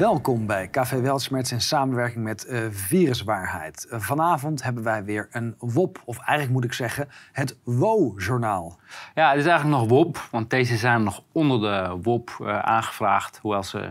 Welkom 0.00 0.46
bij 0.46 0.70
Café 0.70 1.00
Weltsmerts 1.00 1.52
in 1.52 1.60
samenwerking 1.60 2.24
met 2.24 2.46
uh, 2.48 2.66
Viruswaarheid. 2.70 3.86
Uh, 3.90 4.00
vanavond 4.00 4.62
hebben 4.62 4.82
wij 4.82 5.04
weer 5.04 5.28
een 5.30 5.54
WOP, 5.58 6.02
of 6.04 6.18
eigenlijk 6.18 6.50
moet 6.50 6.64
ik 6.64 6.72
zeggen 6.72 7.08
het 7.32 7.58
WO-journaal. 7.64 8.78
Ja, 9.14 9.28
het 9.30 9.38
is 9.38 9.46
eigenlijk 9.46 9.80
nog 9.80 9.88
WOP, 9.88 10.28
want 10.30 10.50
deze 10.50 10.76
zijn 10.76 11.02
nog 11.02 11.22
onder 11.32 11.60
de 11.60 11.98
WOP 12.02 12.38
uh, 12.40 12.58
aangevraagd. 12.58 13.38
Hoewel 13.42 13.62
ze, 13.62 13.90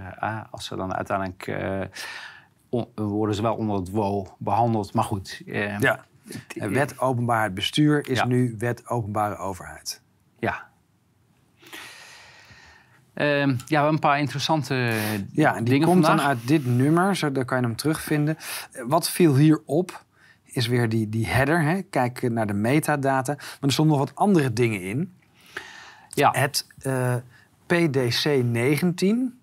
als 0.52 0.66
ze 0.66 0.75
dan 0.75 0.95
uiteindelijk 0.95 1.57
worden 2.95 3.35
ze 3.35 3.41
wel 3.41 3.55
onder 3.55 3.76
het 3.76 3.91
WO 3.91 4.35
behandeld. 4.38 4.94
Maar 4.94 5.03
goed. 5.03 5.41
ja. 5.45 6.05
Wet 6.53 6.99
openbaarheid 6.99 7.53
bestuur 7.53 8.09
is 8.09 8.23
nu 8.23 8.55
wet 8.57 8.88
openbare 8.88 9.38
overheid. 9.38 10.02
Ja, 10.39 10.69
ja, 13.26 13.55
we 13.68 13.76
hebben 13.76 13.94
een 13.94 14.00
paar 14.00 14.20
interessante 14.20 14.94
ja, 15.32 15.55
en 15.55 15.64
die 15.64 15.73
dingen 15.73 15.88
komt 15.88 16.05
dan 16.05 16.22
uit 16.22 16.48
dit 16.48 16.66
nummer, 16.66 17.16
zo, 17.16 17.32
daar 17.32 17.45
kan 17.45 17.62
je 17.62 17.68
hem 17.68 17.76
terugvinden. 17.76 18.38
Wat 18.88 19.09
viel 19.09 19.36
hier 19.36 19.62
op, 19.66 20.04
is 20.44 20.68
weer 20.68 20.90
die, 20.90 21.09
die 21.09 21.28
header. 21.28 21.62
Hè? 21.62 21.82
Kijk 21.82 22.30
naar 22.30 22.48
de 22.48 22.54
metadata. 22.54 23.34
Maar 23.34 23.58
er 23.62 23.72
stonden 23.72 23.98
nog 23.98 24.08
wat 24.08 24.16
andere 24.16 24.54
dingen 24.54 24.82
in. 24.82 25.14
Ja. 26.09 26.32
Het 26.32 26.68
uh, 26.82 27.16
PDC 27.66 28.44
19, 28.44 29.40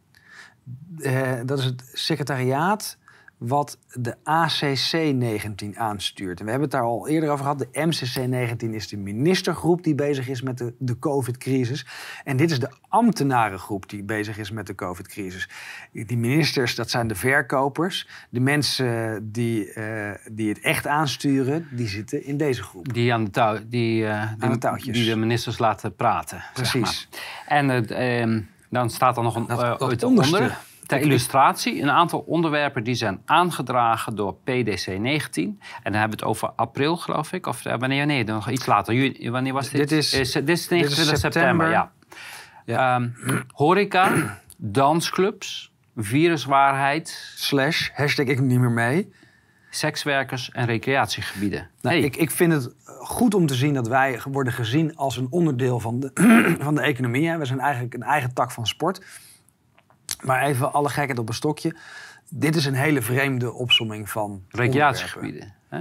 uh, 0.98 1.32
dat 1.44 1.58
is 1.58 1.64
het 1.64 1.90
secretariaat 1.92 2.96
wat 3.38 3.78
de 3.92 4.14
ACC-19 4.14 5.78
aanstuurt. 5.78 6.38
En 6.38 6.44
we 6.44 6.50
hebben 6.50 6.68
het 6.68 6.78
daar 6.78 6.88
al 6.88 7.08
eerder 7.08 7.30
over 7.30 7.44
gehad. 7.44 7.58
De 7.58 7.68
MCC-19 7.72 8.70
is 8.70 8.88
de 8.88 8.96
ministergroep 8.96 9.82
die 9.82 9.94
bezig 9.94 10.28
is 10.28 10.42
met 10.42 10.58
de, 10.58 10.74
de 10.78 10.98
COVID-crisis. 10.98 11.86
En 12.24 12.36
dit 12.36 12.50
is 12.50 12.60
de 12.60 12.70
ambtenarengroep 12.88 13.88
die 13.88 14.02
bezig 14.02 14.38
is 14.38 14.50
met 14.50 14.66
de 14.66 14.74
COVID-crisis. 14.74 15.48
Die 15.92 16.18
ministers, 16.18 16.74
dat 16.74 16.90
zijn 16.90 17.08
de 17.08 17.14
verkopers. 17.14 18.08
De 18.30 18.40
mensen 18.40 19.20
die, 19.32 19.74
uh, 19.74 20.10
die 20.32 20.48
het 20.48 20.60
echt 20.60 20.86
aansturen, 20.86 21.68
die 21.70 21.88
zitten 21.88 22.24
in 22.24 22.36
deze 22.36 22.62
groep. 22.62 22.92
Die 22.92 23.12
aan 23.12 23.24
de, 23.24 23.30
touw, 23.30 23.58
die, 23.66 24.02
uh, 24.02 24.32
aan 24.38 24.50
de 24.52 24.58
touwtjes. 24.58 24.96
Die 24.96 25.08
de 25.08 25.16
ministers 25.16 25.58
laten 25.58 25.94
praten. 25.94 26.44
Precies. 26.54 27.08
Zeg 27.10 27.68
maar. 27.68 27.80
En 27.80 28.38
uh, 28.38 28.42
dan 28.70 28.90
staat 28.90 29.16
er 29.16 29.22
nog 29.22 29.36
een 29.36 29.46
dat, 29.46 29.78
dat 29.78 30.02
onder. 30.02 30.58
Ter 30.86 31.00
illustratie, 31.00 31.82
een 31.82 31.90
aantal 31.90 32.18
onderwerpen 32.18 32.84
die 32.84 32.94
zijn 32.94 33.20
aangedragen 33.24 34.16
door 34.16 34.34
PDC 34.34 34.98
19. 34.98 35.42
En 35.42 35.58
dan 35.82 36.00
hebben 36.00 36.18
we 36.18 36.24
het 36.24 36.24
over 36.24 36.48
april, 36.48 36.96
geloof 36.96 37.32
ik. 37.32 37.46
Of 37.46 37.64
eh, 37.64 37.78
wanneer? 37.78 38.06
Nee, 38.06 38.24
nog 38.24 38.50
iets 38.50 38.66
later. 38.66 38.94
Juni, 38.94 39.30
wanneer 39.30 39.52
was 39.52 39.70
dit? 39.70 39.88
Dit 39.88 39.92
is, 39.92 40.12
is 40.12 40.32
dit 40.32 40.48
is 40.48 40.68
29 40.68 41.18
september. 41.18 41.70
ja. 41.70 41.92
ja. 42.64 42.96
Um, 42.96 43.14
horeca, 43.52 44.38
dansclubs, 44.56 45.72
viruswaarheid. 45.96 47.32
Slash, 47.36 47.90
hashtag 47.92 48.26
ik 48.26 48.40
niet 48.40 48.58
meer 48.58 48.70
mee. 48.70 49.12
Sekswerkers 49.70 50.50
en 50.50 50.66
recreatiegebieden. 50.66 51.70
Nou, 51.80 51.96
ik, 51.96 52.16
ik 52.16 52.30
vind 52.30 52.52
het 52.52 52.74
goed 52.84 53.34
om 53.34 53.46
te 53.46 53.54
zien 53.54 53.74
dat 53.74 53.88
wij 53.88 54.20
worden 54.30 54.52
gezien 54.52 54.96
als 54.96 55.16
een 55.16 55.26
onderdeel 55.30 55.80
van 55.80 56.00
de, 56.00 56.10
van 56.64 56.74
de 56.74 56.80
economie. 56.80 57.36
We 57.36 57.44
zijn 57.44 57.60
eigenlijk 57.60 57.94
een 57.94 58.02
eigen 58.02 58.34
tak 58.34 58.50
van 58.50 58.66
sport. 58.66 59.00
Maar 60.26 60.42
even 60.42 60.72
alle 60.72 60.88
gekheid 60.88 61.18
op 61.18 61.28
een 61.28 61.34
stokje. 61.34 61.76
Dit 62.28 62.56
is 62.56 62.64
een 62.64 62.74
hele 62.74 63.02
vreemde 63.02 63.52
opsomming 63.52 64.10
van 64.10 64.44
Recreatiegebieden. 64.48 65.54
Hè? 65.68 65.80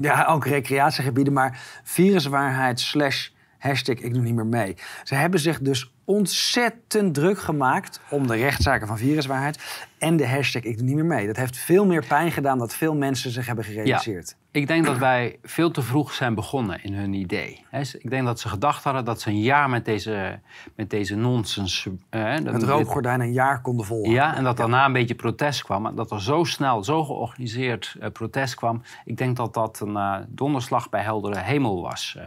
Ja, 0.00 0.24
ook 0.24 0.46
recreatiegebieden. 0.46 1.32
Maar 1.32 1.60
viruswaarheid 1.82 2.80
slash 2.80 3.28
hashtag 3.60 3.96
ik 3.96 4.14
doe 4.14 4.22
niet 4.22 4.34
meer 4.34 4.46
mee. 4.46 4.76
Ze 5.04 5.14
hebben 5.14 5.40
zich 5.40 5.60
dus 5.60 5.92
ontzettend 6.04 7.14
druk 7.14 7.38
gemaakt 7.38 8.00
om 8.08 8.26
de 8.26 8.36
rechtszaken 8.36 8.86
van 8.86 8.98
viruswaarheid 8.98 9.86
en 9.98 10.16
de 10.16 10.28
hashtag 10.28 10.62
ik 10.62 10.76
doe 10.76 10.86
niet 10.86 10.94
meer 10.94 11.04
mee. 11.04 11.26
Dat 11.26 11.36
heeft 11.36 11.56
veel 11.56 11.86
meer 11.86 12.04
pijn 12.06 12.32
gedaan 12.32 12.58
dan 12.58 12.68
veel 12.68 12.94
mensen 12.94 13.30
zich 13.30 13.46
hebben 13.46 13.64
gerealiseerd. 13.64 14.28
Ja, 14.28 14.60
ik 14.60 14.66
denk 14.66 14.84
dat 14.84 14.98
wij 14.98 15.38
veel 15.42 15.70
te 15.70 15.82
vroeg 15.82 16.12
zijn 16.12 16.34
begonnen 16.34 16.84
in 16.84 16.94
hun 16.94 17.12
idee. 17.12 17.64
Ik 17.98 18.10
denk 18.10 18.26
dat 18.26 18.40
ze 18.40 18.48
gedacht 18.48 18.84
hadden 18.84 19.04
dat 19.04 19.20
ze 19.20 19.28
een 19.28 19.40
jaar 19.40 19.70
met 19.70 19.84
deze, 19.84 20.38
met 20.74 20.90
deze 20.90 21.16
nonsens... 21.16 21.88
Eh, 22.08 22.32
het 22.32 22.62
rookgordijn 22.62 23.20
een 23.20 23.32
jaar 23.32 23.60
konden 23.60 23.86
volgen. 23.86 24.12
Ja, 24.12 24.36
en 24.36 24.44
dat 24.44 24.56
daarna 24.56 24.84
een 24.84 24.92
beetje 24.92 25.14
protest 25.14 25.62
kwam. 25.62 25.86
En 25.86 25.94
dat 25.94 26.10
er 26.10 26.22
zo 26.22 26.44
snel, 26.44 26.84
zo 26.84 27.04
georganiseerd 27.04 27.96
uh, 28.00 28.08
protest 28.12 28.54
kwam. 28.54 28.82
Ik 29.04 29.16
denk 29.16 29.36
dat 29.36 29.54
dat 29.54 29.80
een 29.80 29.94
uh, 29.94 30.16
donderslag 30.28 30.88
bij 30.88 31.02
heldere 31.02 31.38
hemel 31.38 31.82
was 31.82 32.16
uh, 32.18 32.24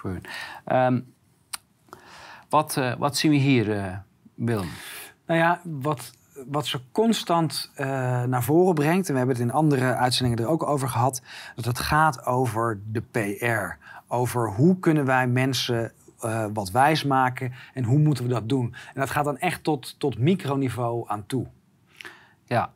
voor 0.00 0.10
hun. 0.10 0.24
Um, 0.76 1.14
wat, 2.48 2.76
uh, 2.76 2.94
wat 2.98 3.16
zien 3.16 3.30
we 3.30 3.36
hier, 3.36 3.68
uh, 3.68 3.96
Willem? 4.34 4.68
Nou 5.26 5.40
ja, 5.40 5.60
wat, 5.64 6.12
wat 6.46 6.66
ze 6.66 6.80
constant 6.92 7.70
uh, 7.76 7.86
naar 8.22 8.42
voren 8.42 8.74
brengt, 8.74 9.06
en 9.06 9.12
we 9.12 9.18
hebben 9.18 9.36
het 9.36 9.44
in 9.44 9.52
andere 9.52 9.94
uitzendingen 9.94 10.44
er 10.44 10.50
ook 10.50 10.66
over 10.66 10.88
gehad, 10.88 11.22
dat 11.54 11.64
het 11.64 11.78
gaat 11.78 12.26
over 12.26 12.80
de 12.86 13.00
PR. 13.00 13.84
Over 14.08 14.50
hoe 14.50 14.78
kunnen 14.78 15.04
wij 15.04 15.26
mensen 15.26 15.92
uh, 16.24 16.46
wat 16.52 16.70
wijs 16.70 17.04
maken 17.04 17.52
en 17.74 17.84
hoe 17.84 17.98
moeten 17.98 18.24
we 18.24 18.30
dat 18.30 18.48
doen. 18.48 18.74
En 18.94 19.00
dat 19.00 19.10
gaat 19.10 19.24
dan 19.24 19.38
echt 19.38 19.64
tot, 19.64 19.98
tot 19.98 20.18
microniveau 20.18 21.04
aan 21.08 21.26
toe. 21.26 21.46
Ja. 22.44 22.72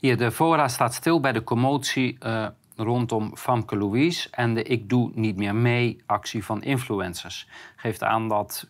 Hier, 0.00 0.16
de 0.16 0.30
voorraad 0.30 0.70
staat 0.70 0.94
stil 0.94 1.20
bij 1.20 1.32
de 1.32 1.44
commotie 1.44 2.16
uh, 2.26 2.46
rondom 2.82 3.36
Famke 3.36 3.76
Louise 3.76 4.28
en 4.30 4.54
de 4.54 4.62
Ik 4.62 4.88
Doe 4.88 5.10
Niet 5.14 5.36
Meer 5.36 5.54
Mee 5.54 6.02
actie 6.06 6.44
van 6.44 6.62
influencers. 6.62 7.48
Geeft 7.76 8.02
aan 8.02 8.28
dat 8.28 8.66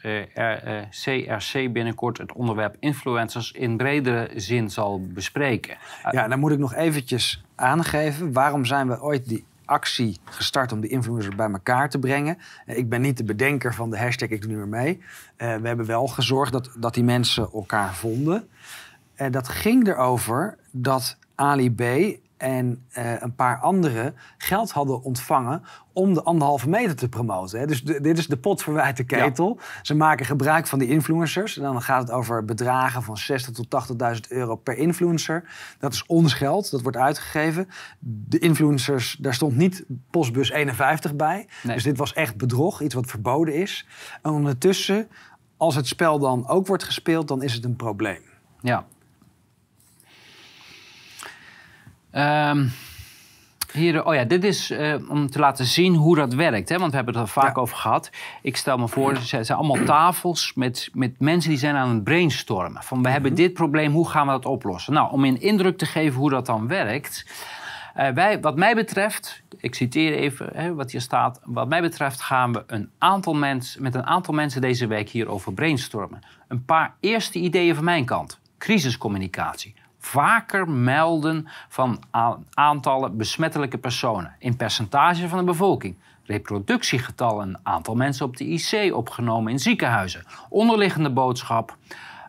CRC 0.91 1.73
binnenkort 1.73 2.19
het 2.19 2.33
onderwerp 2.33 2.77
influencers 2.79 3.53
in 3.53 3.77
bredere 3.77 4.31
zin 4.35 4.71
zal 4.71 5.01
bespreken. 5.03 5.77
Ja, 6.11 6.29
dan 6.29 6.39
moet 6.39 6.53
ik 6.53 6.59
nog 6.59 6.75
eventjes 6.75 7.43
aangeven. 7.55 8.33
Waarom 8.33 8.65
zijn 8.65 8.89
we 8.89 9.03
ooit 9.03 9.29
die 9.29 9.45
actie 9.65 10.19
gestart 10.25 10.73
om 10.73 10.81
de 10.81 10.89
influencers 10.89 11.35
bij 11.35 11.51
elkaar 11.51 11.91
te 11.91 11.99
brengen. 11.99 12.39
Ik 12.67 12.89
ben 12.89 13.01
niet 13.01 13.17
de 13.17 13.25
bedenker 13.25 13.75
van 13.75 13.91
de 13.91 13.99
hashtag 13.99 14.29
Ik 14.29 14.41
Doe 14.41 14.51
Niet 14.51 14.59
Meer 14.59 14.69
Mee. 14.69 15.01
we 15.37 15.69
hebben 15.69 15.87
wel 15.87 16.07
gezorgd 16.07 16.53
dat, 16.53 16.71
dat 16.77 16.95
die 16.95 17.05
mensen 17.05 17.49
elkaar 17.53 17.95
vonden. 17.95 18.49
dat 19.31 19.49
ging 19.49 19.87
erover 19.87 20.59
dat 20.71 21.19
Ali 21.35 21.75
B 21.75 21.83
en 22.41 22.87
uh, 22.99 23.21
een 23.21 23.35
paar 23.35 23.59
anderen 23.59 24.15
geld 24.39 24.71
hadden 24.71 25.03
ontvangen 25.03 25.63
om 25.93 26.15
de 26.15 26.23
anderhalve 26.23 26.69
meter 26.69 26.97
te 26.97 27.09
promoten. 27.09 27.61
Hè. 27.61 27.67
Dus 27.67 27.83
dit 27.83 28.19
is 28.19 28.27
de 28.27 28.37
pot 28.37 28.63
verwijte 28.63 29.05
ketel. 29.05 29.59
Ze 29.83 29.95
maken 29.95 30.27
gebruik 30.27 30.67
van 30.67 30.79
die 30.79 30.89
influencers. 30.89 31.57
En 31.57 31.63
dan 31.63 31.83
gaat 31.83 32.03
het 32.03 32.11
over 32.11 32.45
bedragen 32.45 33.03
van 33.03 33.17
60.000 33.31 33.67
tot 33.69 33.89
80.000 34.15 34.21
euro 34.29 34.57
per 34.57 34.77
influencer. 34.77 35.45
Dat 35.79 35.93
is 35.93 36.07
ons 36.07 36.35
geld, 36.35 36.71
dat 36.71 36.83
wordt 36.83 36.97
uitgegeven. 36.97 37.69
De 37.99 38.39
influencers, 38.39 39.17
daar 39.21 39.35
stond 39.35 39.57
niet 39.57 39.85
postbus 40.11 40.51
51 40.51 41.17
bij. 41.17 41.47
Dus 41.63 41.83
dit 41.83 41.97
was 41.97 42.13
echt 42.13 42.37
bedrog, 42.37 42.81
iets 42.81 42.95
wat 42.95 43.07
verboden 43.07 43.55
is. 43.55 43.87
En 44.23 44.31
ondertussen, 44.31 45.09
als 45.57 45.75
het 45.75 45.87
spel 45.87 46.19
dan 46.19 46.49
ook 46.49 46.67
wordt 46.67 46.85
gespeeld, 46.85 47.29
dan 47.29 47.43
is 47.43 47.55
het 47.55 47.65
een 47.65 47.77
probleem. 47.77 48.23
Ja, 48.61 48.87
Um, 52.15 52.73
hier, 53.73 54.05
oh 54.05 54.15
ja, 54.15 54.25
dit 54.25 54.45
is 54.45 54.71
uh, 54.71 54.95
om 55.09 55.31
te 55.31 55.39
laten 55.39 55.65
zien 55.65 55.95
hoe 55.95 56.17
dat 56.17 56.35
werkt. 56.35 56.69
Hè? 56.69 56.79
Want 56.79 56.91
we 56.91 56.97
hebben 56.97 57.15
het 57.15 57.23
er 57.23 57.29
vaak 57.29 57.59
over 57.59 57.77
gehad. 57.77 58.11
Ik 58.43 58.57
stel 58.57 58.79
me 58.79 58.89
voor, 58.89 59.11
er 59.11 59.21
zijn 59.21 59.59
allemaal 59.59 59.85
tafels 59.85 60.53
met, 60.55 60.91
met 60.93 61.21
mensen 61.21 61.51
die 61.51 61.59
zijn 61.59 61.75
aan 61.75 61.95
het 61.95 62.05
brainstormen. 62.05 62.83
Van 62.83 63.03
we 63.03 63.09
hebben 63.09 63.33
mhm. 63.33 63.41
dit 63.41 63.53
probleem, 63.53 63.93
hoe 63.93 64.09
gaan 64.09 64.27
we 64.27 64.33
dat 64.33 64.47
oplossen? 64.47 64.93
Nou, 64.93 65.13
om 65.13 65.25
een 65.25 65.41
indruk 65.41 65.79
te 65.79 65.87
geven 65.87 66.21
hoe 66.21 66.31
dat 66.31 66.47
dan 66.47 66.69
werkt. 66.69 67.27
Uh, 67.97 68.09
wij, 68.09 68.41
wat 68.41 68.57
mij 68.57 68.75
betreft, 68.75 69.43
ik 69.57 69.75
citeer 69.75 70.13
even 70.13 70.49
hè, 70.55 70.75
wat 70.75 70.91
hier 70.91 71.01
staat. 71.01 71.41
Wat 71.45 71.69
mij 71.69 71.81
betreft 71.81 72.21
gaan 72.21 72.53
we 72.53 72.63
een 72.67 72.91
aantal 72.99 73.35
mensen, 73.35 73.83
met 73.83 73.95
een 73.95 74.07
aantal 74.07 74.35
mensen 74.35 74.61
deze 74.61 74.87
week 74.87 75.09
hierover 75.09 75.53
brainstormen. 75.53 76.21
Een 76.49 76.65
paar 76.65 76.95
eerste 77.01 77.39
ideeën 77.39 77.75
van 77.75 77.85
mijn 77.85 78.05
kant. 78.05 78.39
Crisiscommunicatie 78.59 79.75
vaker 80.01 80.69
melden 80.69 81.49
van 81.69 82.03
aantallen 82.55 83.17
besmettelijke 83.17 83.79
personen 83.79 84.35
in 84.39 84.57
percentage 84.57 85.29
van 85.29 85.39
de 85.39 85.45
bevolking. 85.45 85.97
Reproductiegetallen, 86.25 87.61
aantal 87.63 87.95
mensen 87.95 88.27
op 88.27 88.37
de 88.37 88.45
IC 88.45 88.95
opgenomen 88.95 89.53
in 89.53 89.59
ziekenhuizen. 89.59 90.25
Onderliggende 90.49 91.11
boodschap. 91.11 91.77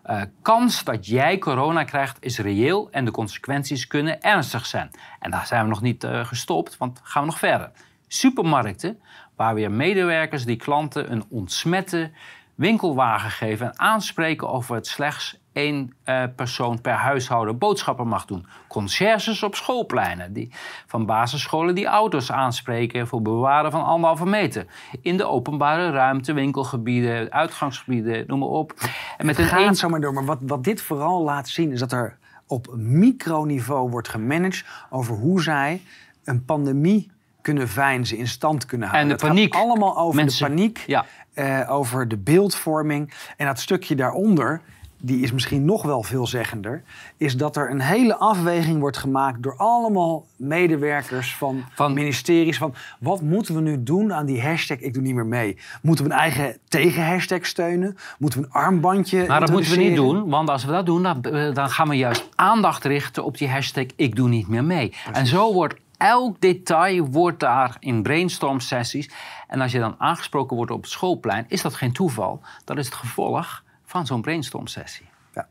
Uh, 0.06 0.21
kans 0.41 0.83
dat 0.83 1.07
jij 1.07 1.38
corona 1.38 1.83
krijgt 1.83 2.18
is 2.19 2.39
reëel 2.39 2.88
en 2.91 3.06
de 3.06 3.12
consequenties 3.12 3.88
kunnen 3.88 4.21
ernstig 4.21 4.65
zijn. 4.65 4.91
En 5.19 5.31
daar 5.31 5.45
zijn 5.45 5.63
we 5.63 5.69
nog 5.69 5.81
niet 5.81 6.03
uh, 6.03 6.25
gestopt, 6.25 6.77
want 6.77 7.00
gaan 7.03 7.21
we 7.21 7.27
nog 7.27 7.39
verder. 7.39 7.71
Supermarkten, 8.07 9.00
waar 9.35 9.53
weer 9.53 9.71
medewerkers 9.71 10.45
die 10.45 10.56
klanten 10.56 11.12
een 11.12 11.23
ontsmette 11.29 12.12
winkelwagen 12.56 13.31
geven 13.31 13.65
en 13.65 13.79
aanspreken 13.79 14.50
over 14.50 14.75
het 14.75 14.88
slechts 14.88 15.39
één 15.53 15.94
uh, 16.06 16.24
persoon 16.36 16.81
per 16.81 16.94
huishouden 16.94 17.57
boodschappen 17.57 18.07
mag 18.07 18.25
doen. 18.25 18.45
Conciërges 18.68 19.44
op 19.44 19.56
schoolpleinen 19.56 20.33
die, 20.33 20.51
van 20.88 21.06
basisscholen 21.06 21.75
die 21.75 21.86
auto's 21.86 22.31
aanspreken 22.31 23.07
voor 23.07 23.21
bewaren 23.21 23.71
van 23.71 23.83
anderhalve 23.86 24.25
meter. 24.25 24.65
In 25.01 25.18
de 25.18 25.25
openbare 25.25 25.89
ruimte, 25.92 26.33
winkelgebieden, 26.33 27.31
uitgangsgebieden, 27.31 28.24
noem 28.27 28.39
maar 28.39 28.48
op. 28.48 28.74
En 29.18 29.25
met 29.25 29.38
het 29.38 29.45
een 29.45 29.51
gaat 29.51 29.68
een... 29.68 29.75
zomaar 29.75 30.00
door, 30.01 30.13
maar 30.13 30.25
wat, 30.25 30.39
wat 30.42 30.63
dit 30.63 30.81
vooral 30.81 31.24
laat 31.24 31.50
zien 31.50 31.71
is 31.71 31.80
dat 31.80 31.92
er 31.92 32.18
op 32.47 32.68
microniveau 32.75 33.89
wordt 33.89 34.07
gemanaged 34.09 34.65
over 34.89 35.15
hoe 35.15 35.42
zij 35.42 35.81
een 36.24 36.45
pandemie 36.45 37.12
kunnen 37.42 37.68
veinzen, 37.68 38.18
in 38.18 38.27
stand 38.27 38.65
kunnen 38.65 38.88
houden. 38.89 39.12
En 39.12 39.18
de 39.18 39.25
Het 39.25 39.33
paniek. 39.33 39.56
allemaal 39.56 39.97
over 39.97 40.15
Mensen- 40.15 40.45
de 40.50 40.56
paniek, 40.56 40.83
Ja. 40.88 41.06
eh, 41.33 41.71
over 41.71 42.07
de 42.07 42.18
beeldvorming. 42.18 43.13
En 43.38 43.45
dat 43.45 43.59
stukje 43.59 43.95
daaronder, 43.95 44.62
die 45.01 45.21
is 45.21 45.31
misschien 45.31 45.65
nog 45.65 45.83
wel 45.83 46.03
veelzeggender... 46.03 46.83
is 47.18 47.38
dat 47.38 47.56
er 47.56 47.71
een 47.71 47.80
hele 47.80 48.15
afweging 48.15 48.80
wordt 48.80 48.98
gemaakt 48.98 49.44
door 49.44 49.56
allemaal 49.57 50.25
medewerkers 50.36 51.36
van, 51.36 51.63
Van- 51.74 51.94
ministeries... 51.94 52.57
van 52.57 52.74
wat 53.00 53.21
moeten 53.21 53.56
we 53.56 53.62
nu 53.62 53.83
doen 53.83 54.13
aan 54.13 54.25
die 54.25 54.42
hashtag 54.42 54.77
ik 54.77 54.94
doe 54.94 55.03
niet 55.03 55.15
meer 55.15 55.25
mee? 55.25 55.57
Moeten 55.81 56.06
we 56.06 56.12
een 56.12 56.18
eigen 56.18 56.57
tegenhashtag 56.68 57.45
steunen? 57.45 57.98
Moeten 58.19 58.39
we 58.39 58.45
een 58.45 58.51
armbandje 58.51 59.27
Maar 59.27 59.39
dat 59.39 59.51
moeten 59.51 59.71
we 59.71 59.77
niet 59.77 59.95
doen, 59.95 60.30
want 60.30 60.50
als 60.50 60.65
we 60.65 60.71
dat 60.71 60.86
doen, 60.86 61.04
dan, 61.04 61.24
eh, 61.24 61.54
dan 61.54 61.69
gaan 61.69 61.89
we 61.89 61.95
juist 61.95 62.30
aandacht 62.36 62.83
richten 62.83 63.24
op 63.24 63.38
die 63.38 63.50
hashtag 63.50 63.86
ik 63.95 64.15
doe 64.15 64.30
niet 64.30 64.47
meer 64.47 64.63
mee. 64.63 64.94
En 65.13 65.27
zo 65.27 65.54
wordt 65.54 65.75
elk 65.97 66.42
detail 66.42 67.06
wordt 67.06 67.39
daar 67.39 67.77
in 67.80 68.04
brainstorm 68.04 68.59
sessies. 68.59 69.09
En 69.47 69.62
als 69.62 69.71
je 69.71 69.80
dan 69.80 69.95
aangesproken 69.97 70.56
wordt 70.56 70.71
op 70.71 70.81
het 70.81 70.92
schoolplein, 70.92 71.45
is 71.47 71.62
dat 71.62 71.75
geen 71.75 71.92
toeval. 71.92 72.42
Dat 72.65 72.77
is 72.77 72.86
het 72.86 72.95
gevolg 72.95 73.61
van 73.92 74.06
zo'n 74.06 74.22
brainstorm 74.22 74.68
sessie. 74.68 75.06
Ja. 75.34 75.48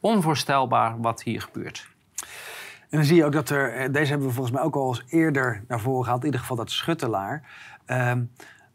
Onvoorstelbaar 0.00 1.00
wat 1.00 1.22
hier 1.22 1.40
gebeurt. 1.40 1.88
En 2.90 2.98
dan 2.98 3.04
zie 3.04 3.16
je 3.16 3.24
ook 3.24 3.32
dat 3.32 3.50
er, 3.50 3.74
eh, 3.74 3.92
deze 3.92 4.10
hebben 4.10 4.28
we 4.28 4.34
volgens 4.34 4.54
mij 4.54 4.64
ook 4.64 4.74
al 4.74 4.88
eens 4.88 5.02
eerder 5.08 5.64
naar 5.68 5.80
voren 5.80 6.02
gehaald, 6.02 6.20
in 6.20 6.26
ieder 6.26 6.40
geval 6.40 6.56
dat 6.56 6.70
Schuttelaar. 6.70 7.42
ehm, 7.86 8.22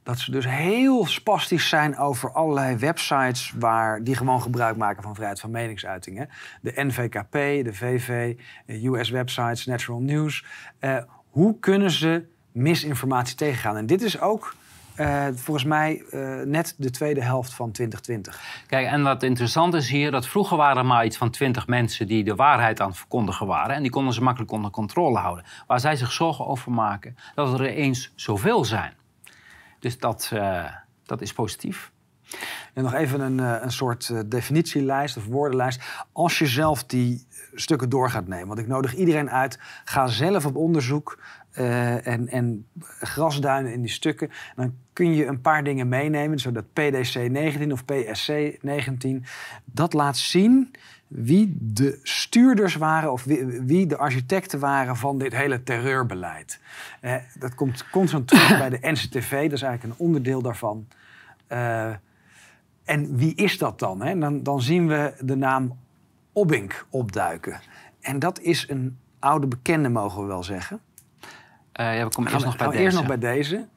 dat 0.03 0.19
ze 0.19 0.31
dus 0.31 0.47
heel 0.47 1.05
spastisch 1.05 1.69
zijn 1.69 1.97
over 1.97 2.31
allerlei 2.31 2.75
websites 2.75 3.53
waar, 3.59 4.03
die 4.03 4.15
gewoon 4.15 4.41
gebruik 4.41 4.77
maken 4.77 5.03
van 5.03 5.15
vrijheid 5.15 5.39
van 5.39 5.51
meningsuiting. 5.51 6.17
hè. 6.17 6.23
De 6.61 6.71
NVKP, 6.75 7.31
de 7.63 7.73
VV, 7.73 8.35
eh, 8.65 8.83
US 8.83 9.09
websites, 9.09 9.65
Natural 9.65 10.01
News. 10.01 10.45
Eh, 10.79 10.97
hoe 11.29 11.59
kunnen 11.59 11.91
ze 11.91 12.25
misinformatie 12.51 13.35
tegengaan? 13.35 13.77
En 13.77 13.85
dit 13.85 14.01
is 14.01 14.19
ook 14.19 14.55
eh, 14.97 15.27
volgens 15.33 15.65
mij 15.65 16.03
eh, 16.11 16.41
net 16.45 16.75
de 16.77 16.89
tweede 16.89 17.21
helft 17.21 17.53
van 17.53 17.71
2020. 17.71 18.63
Kijk, 18.67 18.87
en 18.87 19.03
wat 19.03 19.23
interessant 19.23 19.73
is 19.73 19.89
hier, 19.89 20.11
dat 20.11 20.27
vroeger 20.27 20.57
waren 20.57 20.77
er 20.77 20.85
maar 20.85 21.05
iets 21.05 21.17
van 21.17 21.29
twintig 21.29 21.67
mensen 21.67 22.07
die 22.07 22.23
de 22.23 22.35
waarheid 22.35 22.81
aan 22.81 22.87
het 22.87 22.97
verkondigen 22.97 23.47
waren. 23.47 23.75
En 23.75 23.81
die 23.81 23.91
konden 23.91 24.13
ze 24.13 24.23
makkelijk 24.23 24.51
onder 24.51 24.71
controle 24.71 25.17
houden. 25.17 25.45
Waar 25.67 25.79
zij 25.79 25.95
zich 25.95 26.11
zorgen 26.11 26.47
over 26.47 26.71
maken, 26.71 27.15
dat 27.35 27.59
er 27.59 27.65
eens 27.65 28.11
zoveel 28.15 28.65
zijn. 28.65 28.93
Dus 29.79 29.97
dat, 29.97 30.29
eh, 30.33 30.65
dat 31.05 31.21
is 31.21 31.33
positief. 31.33 31.91
En 32.77 32.83
nog 32.83 32.93
even 32.93 33.19
een, 33.19 33.39
eh, 33.39 33.55
een 33.61 33.71
soort 33.71 34.09
eh, 34.09 34.19
definitielijst 34.25 35.17
of 35.17 35.25
woordenlijst. 35.25 35.81
Als 36.11 36.39
je 36.39 36.47
zelf 36.47 36.83
die 36.83 37.27
stukken 37.53 37.89
door 37.89 38.09
gaat 38.09 38.27
nemen. 38.27 38.47
Want 38.47 38.59
ik 38.59 38.67
nodig 38.67 38.95
iedereen 38.95 39.29
uit. 39.29 39.59
Ga 39.83 40.07
zelf 40.07 40.45
op 40.45 40.55
onderzoek 40.55 41.19
eh, 41.51 42.07
en, 42.07 42.27
en 42.27 42.67
grasduinen 42.99 43.73
in 43.73 43.81
die 43.81 43.91
stukken. 43.91 44.29
Dan 44.55 44.73
kun 44.93 45.13
je 45.13 45.25
een 45.25 45.41
paar 45.41 45.63
dingen 45.63 45.87
meenemen. 45.87 46.39
Zodat 46.39 46.73
PDC 46.73 47.29
19 47.29 47.71
of 47.71 47.85
PSC 47.85 48.31
19. 48.61 49.25
Dat 49.65 49.93
laat 49.93 50.17
zien 50.17 50.75
wie 51.07 51.57
de 51.59 51.99
stuurders 52.03 52.75
waren 52.75 53.11
of 53.11 53.23
wie, 53.23 53.45
wie 53.45 53.87
de 53.87 53.97
architecten 53.97 54.59
waren 54.59 54.95
van 54.95 55.17
dit 55.17 55.33
hele 55.33 55.63
terreurbeleid. 55.63 56.59
Dat 57.39 57.55
komt 57.55 57.89
constant 57.89 58.27
terug 58.27 58.57
bij 58.67 58.69
de 58.69 58.79
NCTV. 58.81 59.43
Dat 59.43 59.51
is 59.51 59.61
eigenlijk 59.61 59.83
een 59.83 60.05
onderdeel 60.05 60.41
daarvan. 60.41 60.87
En 62.87 63.15
wie 63.17 63.35
is 63.35 63.57
dat 63.57 63.79
dan? 63.79 64.01
Hè? 64.01 64.17
Dan, 64.19 64.43
dan 64.43 64.61
zien 64.61 64.87
we 64.87 65.13
de 65.19 65.35
naam 65.35 65.77
Obbink 66.31 66.85
opduiken. 66.89 67.59
En 68.01 68.19
dat 68.19 68.39
is 68.39 68.69
een 68.69 68.97
oude 69.19 69.47
bekende, 69.47 69.89
mogen 69.89 70.21
we 70.21 70.27
wel 70.27 70.43
zeggen. 70.43 70.79
Eh 71.71 71.97
ja, 71.97 72.03
we 72.03 72.09
komen 72.15 72.31
eerst 72.31 72.45
nog 72.45 72.57
bij 72.57 72.71
eerst 72.71 72.97
nog 72.97 73.07
bij 73.07 73.17
deze. 73.17 73.67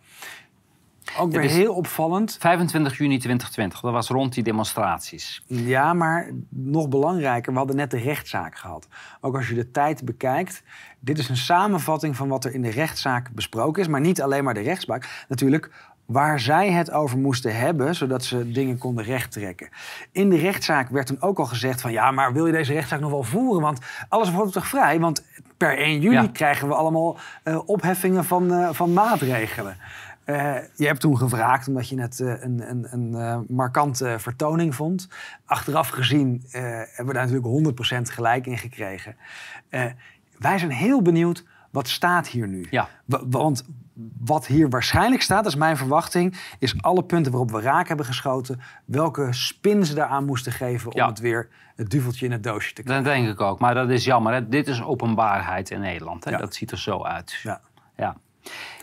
Ook 1.19 1.33
weer 1.33 1.43
is- 1.43 1.53
heel 1.53 1.75
opvallend. 1.75 2.37
25 2.41 2.99
juni 2.99 3.19
2020, 3.19 3.81
dat 3.81 3.93
was 3.93 4.09
rond 4.09 4.35
die 4.35 4.43
demonstraties. 4.43 5.43
Ja, 5.47 5.93
maar 5.93 6.31
nog 6.49 6.89
belangrijker, 6.89 7.53
we 7.53 7.59
hadden 7.59 7.77
net 7.77 7.91
de 7.91 7.99
rechtszaak 7.99 8.57
gehad. 8.59 8.89
Ook 9.21 9.37
als 9.37 9.49
je 9.49 9.55
de 9.55 9.71
tijd 9.71 10.05
bekijkt, 10.05 10.63
dit 11.01 11.19
is 11.19 11.29
een 11.29 11.37
samenvatting 11.37 12.17
van 12.17 12.29
wat 12.29 12.45
er 12.45 12.55
in 12.55 12.63
de 12.63 12.71
rechtszaak 12.71 13.31
besproken 13.33 13.83
is. 13.83 13.89
Maar 13.89 14.01
niet 14.01 14.23
alleen 14.23 14.45
maar 14.45 14.55
de 14.55 14.61
rechtszaak, 14.61 15.25
natuurlijk 15.29 15.71
waar 16.11 16.41
zij 16.41 16.73
het 16.73 16.91
over 16.91 17.19
moesten 17.19 17.57
hebben, 17.57 17.95
zodat 17.95 18.25
ze 18.25 18.51
dingen 18.51 18.79
konden 18.79 19.05
rechttrekken. 19.05 19.69
In 20.13 20.31
de 20.31 20.37
rechtszaak 20.37 20.89
werd 20.89 21.07
toen 21.07 21.23
ook 21.23 21.39
al 21.39 21.47
gezegd 21.47 21.81
van... 21.81 21.93
ja, 21.93 22.11
maar 22.11 22.33
wil 22.33 22.47
je 22.47 22.53
deze 22.53 22.73
rechtszaak 22.73 23.01
nog 23.01 23.11
wel 23.11 23.23
voeren? 23.23 23.63
Want 23.63 23.79
alles 24.09 24.31
wordt 24.31 24.53
toch 24.53 24.67
vrij? 24.67 25.01
Want 25.01 25.25
per 25.57 25.79
1 25.79 26.01
juli 26.01 26.15
Ja. 26.15 26.29
krijgen 26.33 26.69
we 26.69 26.75
allemaal 26.75 27.19
eh, 27.43 27.69
opheffingen 27.69 28.25
van, 28.25 28.53
eh, 28.53 28.69
van 28.73 28.93
maatregelen. 28.93 29.77
Eh, 30.25 30.55
je 30.75 30.87
hebt 30.87 31.01
toen 31.01 31.19
gevraagd, 31.19 31.69
omdat 31.69 31.89
je 31.89 32.01
het 32.01 32.19
een, 32.19 32.71
een, 32.71 32.87
een 32.91 33.45
markante 33.49 34.15
vertoning 34.19 34.75
vond. 34.75 35.09
Achteraf 35.45 35.89
gezien 35.89 36.45
hebben 36.51 37.07
we 37.07 37.13
daar 37.13 37.31
natuurlijk 37.31 37.47
100% 37.47 38.11
gelijk 38.11 38.47
in 38.47 38.59
gekregen. 38.59 39.17
Wij 40.39 40.59
zijn 40.59 40.71
heel 40.71 41.03
benieuwd, 41.03 41.45
wat 41.71 41.89
staat 41.89 42.29
hier 42.29 42.49
nu? 42.49 42.67
Ja. 42.71 42.89
Wa- 43.05 43.23
Want 43.27 43.65
wat 44.21 44.47
hier 44.47 44.69
waarschijnlijk 44.69 45.23
staat, 45.23 45.43
dat 45.45 45.53
is 45.53 45.59
mijn 45.59 45.77
verwachting... 45.77 46.37
is 46.59 46.83
alle 46.83 47.03
punten 47.05 47.33
waarop 47.33 47.51
we 47.51 47.61
raak 47.61 47.89
hebben 47.89 48.07
geschoten... 48.07 48.61
welke 48.85 49.33
spin 49.33 49.87
ze 49.87 49.95
daaraan 49.95 50.25
moesten 50.25 50.53
geven 50.53 50.91
om 50.93 50.97
Ja. 50.99 51.09
het 51.09 51.19
weer 51.19 51.49
het 51.77 51.91
duveltje 51.91 52.27
in 52.27 52.33
het 52.33 52.43
doosje 52.43 52.73
te 52.75 52.83
krijgen. 52.83 53.05
Dat 53.05 53.15
denk 53.15 53.29
ik 53.29 53.41
ook. 53.41 53.59
Maar 53.59 53.75
dat 53.75 53.91
is 53.91 54.05
jammer. 54.05 54.33
Hè? 54.33 54.49
Dit 54.49 54.69
is 54.69 54.83
openbaarheid 54.83 55.71
in 55.71 55.81
Nederland. 55.81 56.25
Hè? 56.25 56.31
Ja. 56.31 56.37
Dat 56.39 56.55
ziet 56.55 56.71
er 56.71 56.79
zo 56.79 57.03
uit. 57.05 57.41
Ja. 57.43 57.61
Ja. 57.97 58.17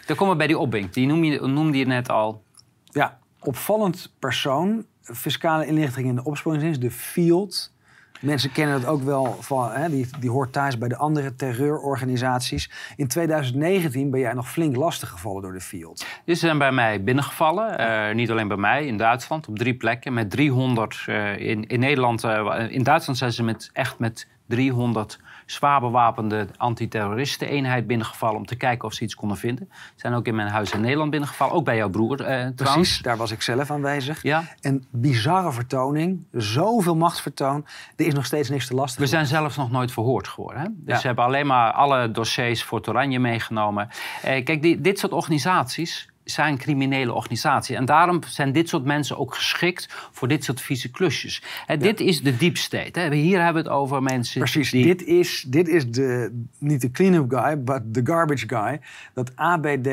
Dan 0.06 0.16
komen 0.16 0.32
we 0.34 0.38
bij 0.38 0.48
die 0.48 0.58
opbink. 0.58 0.94
Die 0.94 1.08
noem 1.08 1.24
je, 1.24 1.42
noemde 1.48 1.78
je 1.78 1.86
net 1.86 2.10
al. 2.10 2.44
Ja, 2.84 3.18
opvallend 3.40 4.14
persoon. 4.20 4.86
Fiscale 5.02 5.66
inlichting 5.66 6.08
in 6.08 6.16
de 6.16 6.24
opsporingsdienst, 6.24 6.82
de 6.82 6.92
FIELD. 6.92 7.74
Mensen 8.22 8.52
kennen 8.52 8.82
dat 8.82 8.90
ook 8.90 9.04
wel 9.04 9.38
van, 9.40 9.72
hè, 9.72 9.90
die, 9.90 10.08
die 10.20 10.30
hoort 10.30 10.54
thuis 10.54 10.78
bij 10.78 10.88
de 10.88 10.98
andere 10.98 11.36
terreurorganisaties. 11.36 12.70
In 12.96 13.08
2019 13.08 14.12
ben 14.12 14.20
jij 14.20 14.34
nog 14.34 14.50
flink 14.50 14.76
lastiggevallen 14.76 15.42
door 15.42 15.54
de 15.54 15.62
FIELD. 15.62 16.06
Die 16.26 16.36
zijn 16.36 16.58
bij 16.58 16.72
mij 16.72 17.04
binnengevallen. 17.04 17.78
Eh, 17.78 18.16
niet 18.16 18.32
alleen 18.32 18.48
bij 18.48 18.58
mij, 18.58 18.86
in 18.86 18.98
Duitsland, 18.98 19.48
op 19.48 19.58
drie 19.58 19.76
plekken. 19.76 20.14
Met 20.14 20.32
300 20.32 21.04
eh, 21.06 21.40
in, 21.40 21.68
in 21.68 21.80
Nederland. 21.80 22.24
eh, 22.24 22.66
in 22.70 22.84
Duitsland 22.84 23.18
zijn 23.20 23.32
ze 23.32 23.44
met, 23.44 23.70
echt 23.74 24.00
met 24.00 24.28
300 24.48 25.20
zwaar 25.48 25.80
bewapende 25.80 26.48
antiterroristen-eenheid 26.58 27.88
binnengevallen. 27.88 28.38
om 28.38 28.46
te 28.46 28.56
kijken 28.56 28.88
of 28.88 28.94
ze 28.94 29.04
iets 29.04 29.16
konden 29.16 29.38
vinden. 29.38 29.68
Ze 29.72 29.94
zijn 29.96 30.14
ook 30.14 30.26
in 30.28 30.36
mijn 30.36 30.48
huis 30.48 30.72
in 30.72 30.82
Nederland 30.82 31.10
binnengevallen. 31.12 31.54
Ook 31.56 31.66
bij 31.66 31.76
jouw 31.76 31.90
broer 31.90 32.20
eh, 32.22 32.26
trouwens. 32.26 32.56
Precies, 32.56 33.00
daar 33.02 33.18
was 33.18 33.32
ik 33.32 33.42
zelf 33.42 33.72
aanwezig. 33.72 34.24
Ja. 34.24 34.44
Een 34.62 34.86
bizarre 34.92 35.52
vertoning, 35.52 36.24
zoveel 36.32 36.96
machtsvertoon. 36.96 37.66
Er 37.96 38.06
is 38.06 38.14
nog 38.14 38.26
steeds 38.26 38.50
niks 38.50 38.68
te 38.68 38.74
lastig. 38.74 39.00
We 39.00 39.08
zijn 39.08 39.26
zelfs 39.26 39.56
nog 39.58 39.72
nooit 39.72 39.92
verhoord 39.92 40.28
geworden. 40.28 40.62
Hè? 40.62 40.68
Dus 40.72 40.94
Ja. 40.94 41.00
ze 41.00 41.08
hebben 41.08 41.26
alleen 41.26 41.48
maar 41.48 41.72
alle 41.72 42.12
dossiers 42.12 42.64
voor 42.64 42.78
het 42.78 42.88
Oranje 42.88 43.20
meegenomen. 43.20 43.90
Eh, 44.22 44.44
kijk, 44.44 44.62
die, 44.62 44.82
dit 44.82 45.00
soort 45.00 45.12
organisaties 45.12 46.10
zijn 46.32 46.58
criminele 46.58 47.14
organisaties. 47.14 47.76
En 47.76 47.86
daarom 47.86 48.24
zijn 48.28 48.52
dit 48.52 48.70
soort 48.70 48.84
mensen 48.84 49.18
ook 49.18 49.36
geschikt 49.36 49.88
voor 50.12 50.28
dit 50.28 50.44
soort 50.44 50.62
vieze 50.62 50.92
klusjes. 50.92 51.44
Dit 51.80 52.00
is 52.00 52.22
de 52.22 52.38
deep 52.38 52.58
state. 52.58 53.00
Hè? 53.00 53.16
Hier 53.16 53.44
hebben 53.44 53.64
we 53.64 53.70
het 53.70 53.78
over 53.78 54.04
mensen 54.04 54.40
Precies, 54.40 54.72
die... 54.72 54.86
dit 54.86 55.04
is, 55.04 55.46
dit 55.48 55.68
is 55.68 55.92
de, 55.92 56.44
niet 56.58 56.82
de 56.82 56.92
clean-up 56.92 57.26
guy, 57.30 57.64
but 57.64 57.94
de 57.94 58.02
garbage 58.04 58.48
guy. 58.48 58.80
Dat 59.14 59.36
ABD 59.36 59.90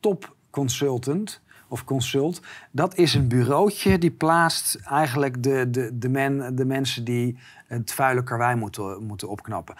top 0.00 0.36
consultant 0.50 1.42
of 1.68 1.84
consult, 1.84 2.40
dat 2.70 2.96
is 2.96 3.14
een 3.14 3.28
bureautje 3.28 3.98
die 3.98 4.10
plaatst 4.10 4.74
eigenlijk 4.74 5.42
de, 5.42 5.70
de, 5.70 5.98
de, 5.98 6.08
men, 6.08 6.56
de 6.56 6.64
mensen 6.64 7.04
die 7.04 7.38
het 7.66 7.92
vuile 7.92 8.22
karwei 8.22 8.56
moeten, 8.56 9.02
moeten 9.02 9.28
opknappen. 9.28 9.74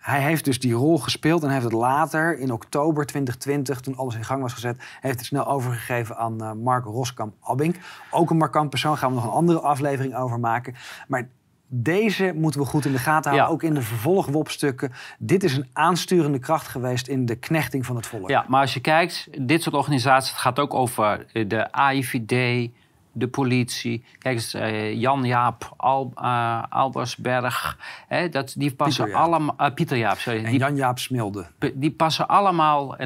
Hij 0.00 0.20
heeft 0.20 0.44
dus 0.44 0.60
die 0.60 0.72
rol 0.72 0.98
gespeeld 0.98 1.42
en 1.42 1.50
heeft 1.50 1.64
het 1.64 1.72
later, 1.72 2.38
in 2.38 2.52
oktober 2.52 3.06
2020, 3.06 3.80
toen 3.80 3.96
alles 3.96 4.14
in 4.14 4.24
gang 4.24 4.42
was 4.42 4.52
gezet, 4.52 4.82
heeft 5.00 5.16
het 5.18 5.26
snel 5.26 5.46
overgegeven 5.46 6.16
aan 6.16 6.42
eh, 6.42 6.52
Mark 6.52 6.84
Roskam-Abbink. 6.84 7.76
Ook 8.10 8.30
een 8.30 8.36
markant 8.36 8.70
persoon, 8.70 8.96
gaan 8.96 9.08
we 9.08 9.14
nog 9.14 9.24
een 9.24 9.30
andere 9.30 9.60
aflevering 9.60 10.16
over 10.16 10.40
maken. 10.40 10.74
Maar 11.08 11.28
deze 11.72 12.32
moeten 12.36 12.60
we 12.60 12.66
goed 12.66 12.84
in 12.84 12.92
de 12.92 12.98
gaten 12.98 13.30
houden, 13.30 13.42
Ja. 13.48 13.54
ook 13.54 13.62
in 13.62 13.74
de 13.74 13.82
vervolgwopstukken. 13.82 14.92
Dit 15.18 15.44
is 15.44 15.56
een 15.56 15.68
aansturende 15.72 16.38
kracht 16.38 16.68
geweest 16.68 17.08
in 17.08 17.26
de 17.26 17.36
knechting 17.36 17.86
van 17.86 17.96
het 17.96 18.06
volk. 18.06 18.28
Ja, 18.28 18.44
maar 18.48 18.60
als 18.60 18.74
je 18.74 18.80
kijkt, 18.80 19.28
dit 19.46 19.62
soort 19.62 19.74
organisaties, 19.74 20.30
het 20.30 20.40
gaat 20.40 20.58
ook 20.58 20.74
over 20.74 21.26
eh, 21.32 21.48
de 21.48 21.72
AIVD, 21.72 22.68
de 23.12 23.28
politie. 23.28 24.04
Kijk 24.18 24.34
eens, 24.34 24.54
eh, 24.54 24.94
Jan-Jaap 24.94 25.74
Al, 25.76 26.12
eh, 26.14 26.62
Albersberg, 26.68 27.78
hè, 28.08 28.28
dat, 28.28 28.54
die 28.56 28.74
passen 28.74 29.14
allemaal... 29.14 29.54
eh, 29.58 29.74
Pieter 29.74 29.96
Jaap, 29.96 30.18
sorry. 30.18 30.44
En 30.44 30.56
Jan-Jaap 30.56 30.98
Smilde. 30.98 31.46
die 31.74 31.90
passen 31.90 32.28
allemaal, 32.28 32.96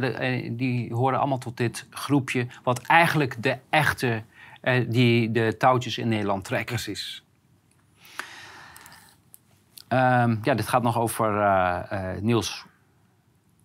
die 0.50 0.94
horen 0.94 1.18
allemaal 1.18 1.38
tot 1.38 1.56
dit 1.56 1.86
groepje... 1.90 2.46
wat 2.62 2.78
eigenlijk 2.78 3.42
de 3.42 3.58
echte, 3.70 4.22
die 4.88 5.32
de 5.32 5.56
touwtjes 5.58 5.98
in 5.98 6.08
Nederland 6.08 6.44
trekken. 6.44 6.74
Precies. 6.74 7.24
Ehm, 9.88 10.36
ja, 10.42 10.54
dit 10.54 10.68
gaat 10.68 10.82
nog 10.82 10.98
over 10.98 12.18
Niels 12.20 12.64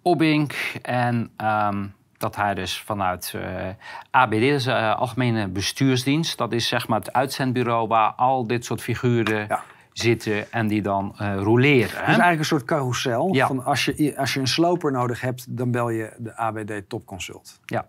Obbink. 0.02 0.54
En 0.82 1.32
ehm, 1.38 1.86
dat 2.20 2.36
hij 2.36 2.54
dus 2.54 2.80
vanuit 2.82 3.34
eh, 3.36 3.68
ABD, 4.12 4.32
dus, 4.32 4.66
eh, 4.66 4.96
Algemene 4.96 5.48
Bestuursdienst... 5.48 6.38
dat 6.38 6.52
is 6.52 6.68
zeg 6.68 6.88
maar 6.88 7.00
het 7.00 7.14
uitzendbureau 7.14 7.88
waar 7.88 8.12
al 8.12 8.48
dit 8.48 8.66
soort 8.66 8.82
figuren 8.82 9.46
Ja. 9.48 9.64
zitten... 9.94 10.52
en 10.52 10.68
die 10.68 10.82
dan 10.82 11.16
eh 11.18 11.36
roleren. 11.36 11.82
Het 11.82 11.92
hè? 11.92 12.02
is 12.02 12.08
eigenlijk 12.08 12.40
een 12.40 12.46
soort 12.46 12.66
carousel. 12.66 13.34
Ja. 13.34 13.48
Van 13.48 13.64
als, 13.64 13.86
je, 13.86 14.14
als 14.18 14.34
je 14.34 14.40
een 14.40 14.48
sloper 14.48 14.92
nodig 14.92 15.22
hebt, 15.22 15.58
dan 15.58 15.72
bel 15.72 15.90
je 15.90 16.14
de 16.18 16.36
ABD 16.36 16.82
Topconsult. 16.88 17.60
Ja. 17.66 17.88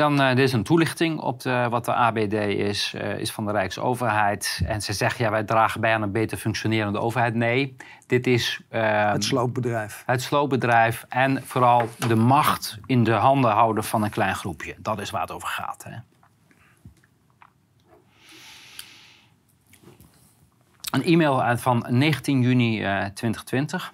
Dan, 0.00 0.20
eh 0.20 0.28
dit 0.28 0.38
is 0.38 0.52
een 0.52 0.62
toelichting 0.62 1.20
op 1.20 1.40
de, 1.40 1.66
wat 1.70 1.84
de 1.84 1.94
ABD 1.94 2.32
is, 2.32 2.94
eh, 2.96 3.18
is 3.18 3.32
van 3.32 3.46
de 3.46 3.52
Rijksoverheid. 3.52 4.60
En 4.66 4.82
ze 4.82 4.92
zeggen, 4.92 5.24
ja, 5.24 5.30
wij 5.30 5.44
dragen 5.44 5.80
bij 5.80 5.94
aan 5.94 6.02
een 6.02 6.12
beter 6.12 6.38
functionerende 6.38 6.98
overheid. 6.98 7.34
Nee, 7.34 7.76
dit 8.06 8.26
is 8.26 8.60
eh, 8.68 9.12
Het 9.12 9.24
sloopbedrijf. 9.24 10.02
het 10.06 10.22
sloopbedrijf 10.22 11.04
en 11.08 11.42
vooral 11.46 11.88
de 12.08 12.14
macht 12.14 12.78
in 12.86 13.04
de 13.04 13.12
handen 13.12 13.50
houden 13.50 13.84
van 13.84 14.02
een 14.02 14.10
klein 14.10 14.34
groepje. 14.34 14.74
Dat 14.78 15.00
is 15.00 15.10
waar 15.10 15.20
het 15.20 15.30
over 15.30 15.48
gaat. 15.48 15.84
Hè. 15.88 15.96
Een 20.90 21.04
e-mail 21.04 21.42
uit 21.42 21.60
van 21.60 21.86
19 21.88 22.42
juni 22.42 22.82
eh, 22.82 23.04
2020. 23.04 23.92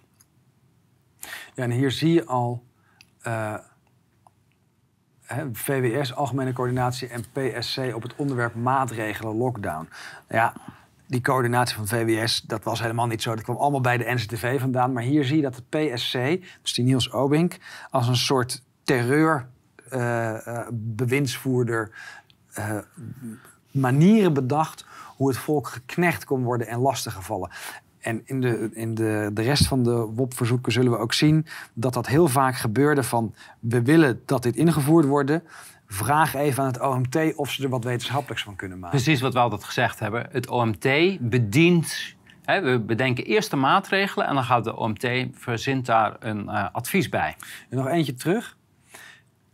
Ja, 1.55 1.63
en 1.63 1.71
hier 1.71 1.91
zie 1.91 2.13
je 2.13 2.27
al 2.27 2.65
eh, 3.23 3.55
VWS, 5.53 6.15
Algemene 6.15 6.53
Coördinatie 6.53 7.09
en 7.09 7.25
PSC 7.33 7.79
op 7.95 8.03
het 8.03 8.15
onderwerp 8.17 8.55
maatregelen 8.55 9.37
lockdown. 9.37 9.89
Ja, 10.29 10.53
die 11.07 11.21
coördinatie 11.21 11.77
van 11.77 11.87
VWS, 11.87 12.41
dat 12.41 12.65
was 12.65 12.81
helemaal 12.81 13.07
niet 13.07 13.23
zo. 13.23 13.35
Dat 13.35 13.45
kwam 13.45 13.57
allemaal 13.57 13.81
bij 13.81 13.97
de 13.97 14.13
NCTV 14.15 14.61
vandaan. 14.61 14.93
Maar 14.93 15.03
hier 15.03 15.25
zie 15.25 15.37
je 15.37 15.43
dat 15.43 15.55
de 15.55 15.79
PSC, 15.79 16.13
dus 16.63 16.75
die 16.75 16.85
Niels 16.85 17.13
Obink, 17.13 17.57
als 17.91 18.09
een 18.09 18.17
soort 18.17 18.63
terreur 18.83 19.49
eh, 19.91 20.47
eh, 20.47 20.67
bewindsvoerder 20.73 21.91
eh, 22.53 22.79
manieren 23.71 24.33
bedacht 24.33 24.85
hoe 25.17 25.29
het 25.29 25.37
volk 25.37 25.69
geknecht 25.69 26.25
kon 26.25 26.43
worden 26.43 26.67
en 26.67 26.79
lastiggevallen. 26.79 27.51
En 28.07 28.23
in, 28.25 28.41
de, 28.41 28.71
in 28.73 28.95
de, 28.95 29.31
de 29.33 29.43
rest 29.43 29.67
van 29.67 29.83
de 29.83 29.91
WOP-verzoeken 29.91 30.73
zullen 30.73 30.93
we 30.93 30.99
ook 30.99 31.13
zien 31.13 31.47
dat 31.75 31.95
dat 31.95 32.07
heel 32.07 32.29
vaak 32.29 32.57
gebeurde 32.57 33.03
van... 33.03 33.35
we 33.61 33.83
willen 33.83 34.23
dat 34.25 34.43
dit 34.43 34.57
ingevoerd 34.57 35.05
wordt. 35.07 35.41
Vraag 35.87 36.35
even 36.35 36.63
aan 36.63 36.69
het 36.69 36.81
OMT 36.81 37.35
of 37.35 37.51
ze 37.51 37.63
er 37.63 37.69
wat 37.69 37.85
wetenschappelijks 37.85 38.43
van 38.43 38.57
kunnen 38.57 38.79
maken. 38.79 39.03
Precies 39.03 39.21
wat 39.21 39.33
we 39.33 39.39
altijd 39.39 39.65
gezegd 39.65 39.99
hebben. 39.99 40.29
Het 40.31 40.49
OMT 40.49 40.89
bedient. 41.21 42.15
Hè, 42.43 42.61
we 42.61 42.81
bedenken 42.81 43.25
eerst 43.25 43.51
de 43.51 43.57
maatregelen 43.57 44.27
en 44.27 44.35
dan 44.35 44.45
gaat 44.45 44.65
de 44.65 44.77
OMT 44.77 45.07
verzint 45.33 45.87
daar 45.87 46.17
een 46.19 46.49
eh, 46.49 46.67
advies 46.73 47.09
bij. 47.09 47.37
En 47.71 47.77
nog 47.77 47.87
eentje 47.87 48.15
terug. 48.15 48.57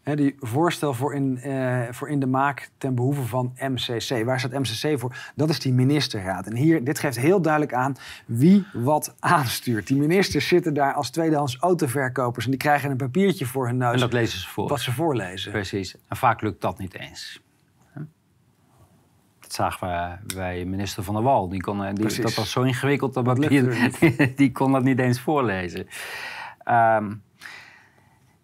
Die 0.03 0.35
voorstel 0.39 0.95
voor 0.95 1.15
in, 1.15 1.39
eh, 1.39 1.83
voor 1.91 2.09
in 2.09 2.21
de 2.21 2.27
maak 2.27 2.71
ten 2.79 2.95
behoeve 2.95 3.23
van 3.23 3.53
MCC. 3.59 4.25
Waar 4.25 4.39
staat 4.39 4.53
MCC 4.53 4.99
voor? 4.99 5.17
Dat 5.35 5.51
is 5.51 5.59
die 5.59 5.73
ministerraad. 5.73 6.47
En 6.47 6.57
hier, 6.57 6.85
dit 6.85 6.99
geeft 6.99 7.17
heel 7.19 7.43
duidelijk 7.43 7.75
aan 7.75 7.97
wie 8.27 8.67
wat 8.73 9.15
aanstuurt. 9.19 9.87
Die 9.87 9.97
ministers 9.97 10.49
zitten 10.49 10.75
daar 10.75 10.93
als 10.95 11.11
tweedehands 11.11 11.57
autoverkopers... 11.57 12.45
en 12.45 12.51
die 12.51 12.61
krijgen 12.61 12.91
een 12.91 12.97
papiertje 12.97 13.47
voor 13.47 13.67
hun 13.67 13.77
neus 13.77 13.93
En 13.93 13.99
dat 13.99 14.13
lezen 14.13 14.39
ze 14.39 14.49
voor. 14.49 14.69
wat 14.69 14.81
ze 14.81 14.93
voorlezen. 14.93 15.53
Precies. 15.53 15.95
En 16.09 16.17
vaak 16.17 16.41
lukt 16.41 16.61
dat 16.61 16.79
niet 16.79 16.95
eens. 16.95 17.43
Dat 19.41 19.53
zagen 19.53 19.89
we 19.89 20.35
bij 20.35 20.65
minister 20.65 21.03
Van 21.03 21.15
der 21.15 21.23
Wal. 21.23 21.49
Die 21.49 21.61
kon, 21.61 21.85
eh, 21.85 21.95
die, 21.95 22.23
dat 22.23 22.35
was 22.35 22.51
zo 22.51 22.63
ingewikkeld 22.63 23.15
dat 23.15 23.25
Dat 23.25 23.37
die 24.37 24.53
kon 24.53 24.73
dat 24.73 24.83
niet 24.83 24.99
eens 24.99 25.21
voorlezen. 25.21 25.87
Ehm 26.59 27.13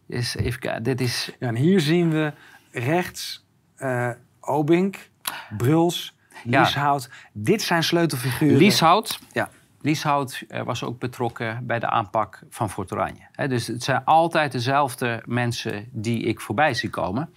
dus 0.09 0.37
even 0.37 0.61
kijken. 0.61 0.83
Dit 0.83 1.01
is 1.01 1.31
Ja, 1.39 1.49
en 1.49 1.57
hier 1.57 1.81
zien 1.81 2.11
we 2.11 2.33
rechts 2.73 3.47
eh, 3.77 4.11
Obink, 4.41 5.11
Bruls, 5.57 6.17
Ja. 6.45 6.61
Lieshout. 6.61 7.11
Dit 7.33 7.63
zijn 7.63 7.83
sleutelfiguren. 7.83 8.57
Lieshout. 8.57 9.19
Ja. 9.33 9.49
Lieshout 9.81 10.45
eh, 10.49 10.63
was 10.63 10.85
ook 10.85 10.99
betrokken 10.99 11.67
bij 11.67 11.79
de 11.79 11.91
aanpak 11.91 12.43
van 12.51 12.71
Fort 12.71 12.93
Oranje. 12.93 13.47
Dus 13.49 13.67
het 13.67 13.83
zijn 13.83 14.05
altijd 14.05 14.53
dezelfde 14.53 15.23
mensen 15.27 15.89
die 15.93 16.23
ik 16.23 16.41
voorbij 16.41 16.75
zie 16.75 16.91
komen. 16.91 17.31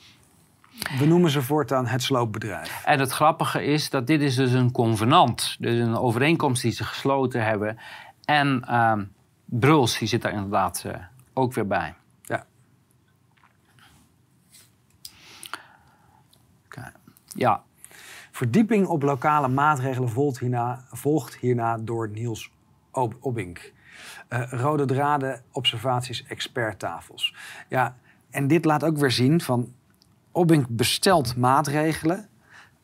We 1.00 1.06
noemen 1.06 1.30
ze 1.30 1.42
voortaan 1.42 1.88
het 1.88 2.04
sloopbedrijf. 2.04 2.82
En 2.86 3.00
het 3.00 3.12
grappige 3.12 3.64
is 3.64 3.90
dat 3.90 4.08
dit 4.08 4.22
is 4.22 4.36
dus 4.36 4.52
een 4.52 4.72
convenant. 4.72 5.56
Dus 5.60 5.80
een 5.80 5.98
overeenkomst 5.98 6.62
die 6.62 6.72
ze 6.72 6.84
gesloten 6.84 7.44
hebben. 7.44 7.78
En 8.26 8.64
ehm 8.68 9.04
Bruls 9.46 9.98
die 9.98 10.08
zit 10.08 10.22
daar 10.22 10.34
inderdaad 10.34 10.84
eh, 10.86 10.94
ook 11.34 11.54
weer 11.54 11.68
bij. 11.68 11.94
Ja. 17.36 17.64
Verdieping 18.32 18.88
op 18.88 19.04
lokale 19.04 19.48
maatregelen 19.48 20.10
volgt 20.10 20.40
hierna, 20.40 20.86
volgt 20.92 21.36
hierna 21.36 21.78
door 21.78 22.10
Niels 22.10 22.52
Ob- 22.92 23.18
Obink. 23.20 23.74
Eh, 24.28 24.52
rode 24.52 24.86
draden, 24.86 25.42
observaties, 25.52 26.24
experttafels. 26.24 27.36
Ja, 27.70 27.96
en 28.30 28.48
dit 28.48 28.66
laat 28.66 28.84
ook 28.84 28.98
weer 28.98 29.12
zien 29.12 29.42
van... 29.42 29.74
Obink 30.34 30.66
bestelt 30.70 31.36
maatregelen. 31.38 32.30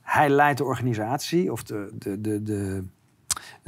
Hij 0.02 0.30
leidt 0.30 0.58
de 0.58 0.64
organisatie 0.64 1.52
of 1.52 1.64
de, 1.64 1.90
de, 1.94 2.22
de, 2.22 2.44
de, 2.44 2.84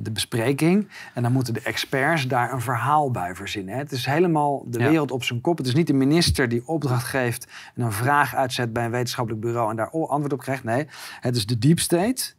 de 0.02 0.12
bespreking. 0.12 0.88
En 1.14 1.24
dan 1.24 1.32
moeten 1.32 1.54
de 1.54 1.62
experts 1.62 2.28
daar 2.28 2.54
een 2.54 2.62
verhaal 2.62 3.12
bij 3.12 3.36
verzinnen. 3.36 3.74
hè. 3.74 3.80
Het 3.80 3.92
is 3.92 4.06
helemaal 4.06 4.64
de 4.68 4.80
Ja. 4.80 4.90
wereld 4.90 5.12
op 5.12 5.24
zijn 5.24 5.42
kop. 5.42 5.58
Het 5.58 5.68
is 5.68 5.74
niet 5.74 5.88
de 5.88 5.94
minister 5.94 6.50
die 6.50 6.68
opdracht 6.68 7.06
geeft... 7.08 7.48
en 7.76 7.84
een 7.84 7.92
vraag 7.92 8.36
uitzet 8.36 8.74
bij 8.74 8.86
een 8.86 8.92
wetenschappelijk 8.92 9.42
bureau... 9.42 9.70
en 9.70 9.76
daar 9.76 9.90
antwoord 9.90 10.34
op 10.34 10.40
krijgt. 10.40 10.64
Nee, 10.64 10.88
het 11.20 11.36
is 11.36 11.46
de 11.46 11.58
deep 11.58 11.80
state 11.80 12.34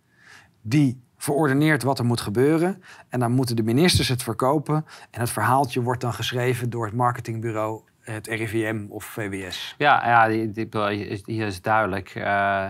die 0.63 1.01
verordeneert 1.17 1.83
wat 1.83 1.99
er 1.99 2.05
moet 2.05 2.21
gebeuren. 2.21 2.83
En 3.09 3.21
dan 3.21 3.33
moeten 3.33 3.57
de 3.57 3.63
ministers 3.63 4.09
het 4.09 4.23
verkopen. 4.23 4.87
En 5.11 5.21
het 5.21 5.31
verhaaltje 5.31 5.83
wordt 5.83 6.01
dan 6.01 6.15
geschreven 6.15 6.71
door 6.71 6.85
het 6.85 6.95
marketingbureau... 6.95 7.81
het 8.01 8.27
RIVM 8.27 8.85
of 8.89 9.05
VWS. 9.05 9.75
ja, 9.79 10.07
ja 10.09 10.29
die, 10.29 10.53
is 11.27 11.63
duidelijk. 11.63 12.09
eh, 12.15 12.67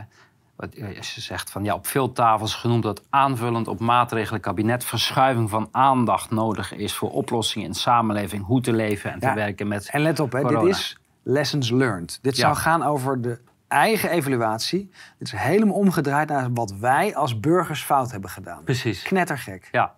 wat, 0.60 0.74
eh, 0.74 1.02
ze 1.02 1.20
zegt 1.20 1.50
van 1.50 1.64
ja, 1.64 1.74
op 1.74 1.86
veel 1.86 2.12
tafels 2.12 2.54
genoemd 2.54 2.82
dat 2.82 3.02
aanvullend 3.10 3.68
op 3.68 3.80
maatregelen 3.80 4.40
kabinet 4.40 4.84
verschuiving 4.84 5.50
van 5.50 5.68
aandacht 5.70 6.30
nodig 6.30 6.74
is 6.74 6.94
voor 6.94 7.10
oplossingen 7.10 7.66
in 7.68 7.74
samenleving, 7.74 8.44
hoe 8.44 8.60
te 8.60 8.72
leven 8.72 9.12
en 9.12 9.18
te 9.20 9.34
werken 9.34 9.68
met. 9.68 9.90
En 9.90 10.00
let 10.00 10.20
op, 10.20 10.32
hè, 10.32 10.42
dit 10.42 10.62
is 10.62 10.98
lessons 11.22 11.70
learned. 11.70 12.18
Dit 12.22 12.36
Ja. 12.36 12.42
zou 12.42 12.56
gaan 12.56 12.82
over 12.82 13.20
de 13.22 13.38
eigen 13.68 14.10
evaluatie. 14.10 14.90
Dit 15.18 15.32
is 15.32 15.40
helemaal 15.40 15.74
omgedraaid 15.74 16.28
naar 16.28 16.52
wat 16.52 16.72
wij 16.80 17.16
als 17.16 17.40
burgers 17.40 17.82
fout 17.82 18.10
hebben 18.10 18.30
gedaan. 18.30 18.64
Precies. 18.64 19.02
Knettergek. 19.02 19.68
Ja. 19.72 19.94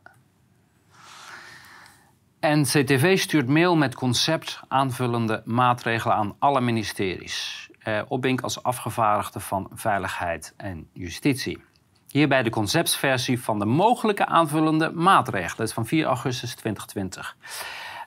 En 2.41 2.63
CTV 2.63 3.19
stuurt 3.19 3.49
mail 3.49 3.77
met 3.77 3.95
concept 3.95 4.61
aanvullende 4.69 5.43
maatregelen 5.45 6.17
aan 6.17 6.35
alle 6.39 6.61
ministeries. 6.61 7.71
Eh 7.85 8.03
Opbink 8.09 8.41
als 8.41 8.63
afgevaardigde 8.63 9.41
van 9.41 9.71
Veiligheid 9.75 10.55
en 10.57 10.89
Justitie. 10.93 11.63
Hierbij 12.09 12.43
de 12.43 12.51
conceptversie 12.51 13.41
van 13.41 13.59
de 13.59 13.65
mogelijke 13.65 14.27
aanvullende 14.27 14.91
maatregelen. 14.91 15.57
Dat 15.57 15.67
is 15.67 15.73
van 15.73 15.87
4 15.87 16.07
augustus 16.07 16.55
2020. 16.55 17.37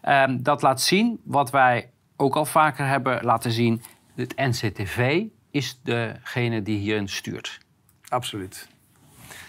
Ehm, 0.01 0.41
dat 0.41 0.61
laat 0.61 0.81
zien 0.81 1.19
wat 1.23 1.51
wij 1.51 1.89
ook 2.15 2.35
al 2.35 2.45
vaker 2.45 2.87
hebben 2.87 3.23
laten 3.23 3.51
zien. 3.51 3.81
Het 4.15 4.35
NCTV 4.35 5.23
is 5.51 5.79
degene 5.83 6.61
die 6.61 6.77
hierin 6.77 7.07
stuurt. 7.09 7.59
Absoluut. 8.07 8.67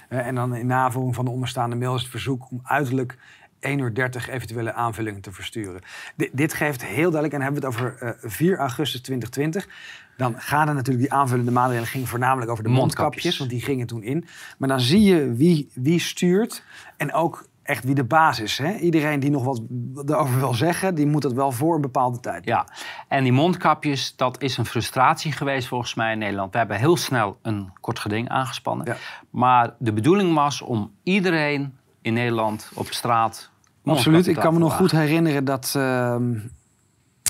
Eh, 0.09 0.27
en 0.27 0.35
dan 0.35 0.55
in 0.55 0.67
navolging 0.67 1.15
van 1.15 1.25
de 1.25 1.31
onderstaande 1.31 1.77
mail 1.77 1.95
is 1.95 2.01
het 2.01 2.11
verzoek 2.11 2.51
om 2.51 2.61
uiterlijk 2.63 3.19
1 3.61 3.79
uur 3.79 3.95
30 3.95 4.29
eventuele 4.29 4.73
aanvullingen 4.73 5.21
te 5.21 5.33
versturen. 5.33 5.83
Di- 6.17 6.31
dit 6.33 6.55
geeft 6.55 6.85
heel 6.85 7.11
duidelijk, 7.11 7.33
en 7.33 7.41
hebben 7.41 7.61
we 7.61 7.67
het 7.67 7.77
over 7.77 7.99
eh, 7.99 8.31
4 8.31 8.59
augustus 8.59 9.01
2020. 9.01 9.69
Dan 10.17 10.35
gaan 10.39 10.69
er 10.69 10.75
natuurlijk 10.75 11.09
die 11.09 11.19
aanvullende 11.19 11.51
maatregelen 11.51 11.89
gingen 11.89 12.07
voornamelijk 12.07 12.51
over 12.51 12.65
de 12.65 12.71
mondkapjes, 12.71 13.03
Mondkapjes. 13.03 13.39
want 13.39 13.51
die 13.51 13.61
gingen 13.61 13.87
toen 13.87 14.03
in. 14.03 14.27
Maar 14.59 14.69
dan 14.69 14.81
zie 14.81 15.03
je 15.03 15.35
wie, 15.35 15.71
wie 15.75 16.01
stuurt 16.01 16.63
en 16.97 17.13
ook 17.13 17.49
echt 17.67 17.85
wie 17.85 17.95
de 17.95 18.05
baas 18.05 18.41
is. 18.41 18.59
Hè? 18.59 18.75
Iedereen 18.77 19.21
die 19.21 19.31
nog 19.31 19.45
wat 19.45 19.61
erover 20.07 20.39
wil 20.39 20.55
zeggen, 20.55 20.95
die 20.95 21.07
moet 21.07 21.23
dat 21.23 21.33
wel 21.33 21.53
voor 21.53 21.75
een 21.75 21.81
bepaalde 21.81 22.21
tijd. 22.21 22.45
Ja, 22.45 22.67
en 23.09 23.23
die 23.23 23.33
mondkapjes, 23.33 24.17
dat 24.17 24.43
is 24.43 24.57
een 24.57 24.67
frustratie 24.67 25.33
geweest 25.33 25.69
volgens 25.69 25.95
mij 25.95 26.13
in 26.13 26.19
Nederland. 26.19 26.53
We 26.53 26.59
hebben 26.59 26.77
heel 26.77 26.97
snel 26.97 27.39
een 27.43 27.71
kort 27.81 27.99
geding 27.99 28.29
aangespannen. 28.29 28.87
Ja. 28.87 28.97
Maar 29.31 29.75
de 29.79 29.93
bedoeling 29.93 30.35
was 30.35 30.63
om 30.63 30.93
iedereen 31.03 31.79
in 32.03 32.13
Nederland 32.13 32.71
op 32.75 32.87
straat. 32.87 33.51
Absoluut. 33.85 34.27
Ik 34.27 34.37
kan 34.37 34.53
me 34.53 34.59
nog 34.59 34.77
goed. 34.77 34.91
goed 34.91 35.01
herinneren 35.01 35.45
dat 35.45 35.73
ehm, 35.77 36.33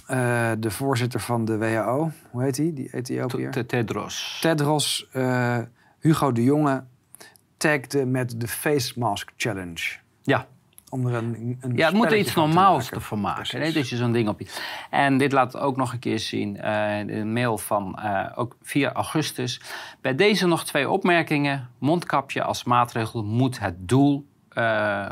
eh, 0.06 0.50
de 0.58 0.70
voorzitter 0.70 1.20
van 1.20 1.44
de 1.44 1.58
WHO, 1.58 2.10
hoe 2.30 2.42
heet 2.42 2.54
die, 2.54 2.72
die 2.72 2.94
Ethiopiër? 2.94 3.66
Tedros. 3.66 4.38
Tedros, 4.40 5.08
eh, 5.12 5.58
Hugo 6.00 6.32
de 6.32 6.44
Jonge, 6.44 6.84
tagde 7.56 8.04
met 8.04 8.40
de 8.40 8.48
Face 8.48 8.98
Mask 8.98 9.32
Challenge. 9.36 9.96
Ja. 10.22 10.46
Om 10.88 11.06
er 11.06 11.14
een, 11.14 11.58
een 11.60 11.76
Ja, 11.76 11.86
het 11.86 11.94
moet 11.94 12.12
er 12.12 12.18
iets 12.18 12.32
van 12.32 12.48
te 12.48 12.54
normaals 12.54 12.90
maken. 13.16 13.60
Nee? 13.60 13.72
Dus 13.72 13.90
je 13.90 13.96
zo'n 13.96 14.12
ding 14.12 14.28
op 14.28 14.40
je. 14.40 14.46
En 14.90 15.18
dit 15.18 15.32
laat 15.32 15.56
ook 15.56 15.76
nog 15.76 15.92
een 15.92 15.98
keer 15.98 16.18
zien. 16.18 16.56
eh 16.56 17.06
de 17.06 17.25
mail 17.25 17.58
van 17.58 18.00
ook 18.34 18.56
4 18.62 18.92
augustus. 18.92 19.60
Bij 20.00 20.14
deze 20.14 20.46
nog 20.46 20.64
twee 20.64 20.90
opmerkingen. 20.90 21.68
Mondkapje 21.78 22.42
als 22.42 22.64
maatregel 22.64 23.25
moet 23.25 23.58
het 23.58 23.88
doel 23.88 24.26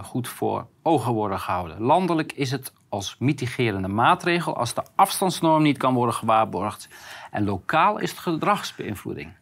goed 0.02 0.28
voor 0.28 0.66
ogen 0.82 1.12
worden 1.12 1.40
gehouden. 1.40 1.80
Landelijk 1.80 2.32
is 2.32 2.50
het 2.50 2.72
als 2.94 3.16
mitigerende 3.18 3.88
maatregel 3.88 4.56
als 4.56 4.74
de 4.74 4.82
afstandsnorm 4.94 5.62
niet 5.62 5.78
kan 5.78 5.94
worden 5.94 6.14
gewaarborgd. 6.14 6.88
En 7.30 7.44
lokaal 7.44 7.98
is 7.98 8.10
het 8.10 8.18
gedragsbeïnvloeding. 8.18 9.32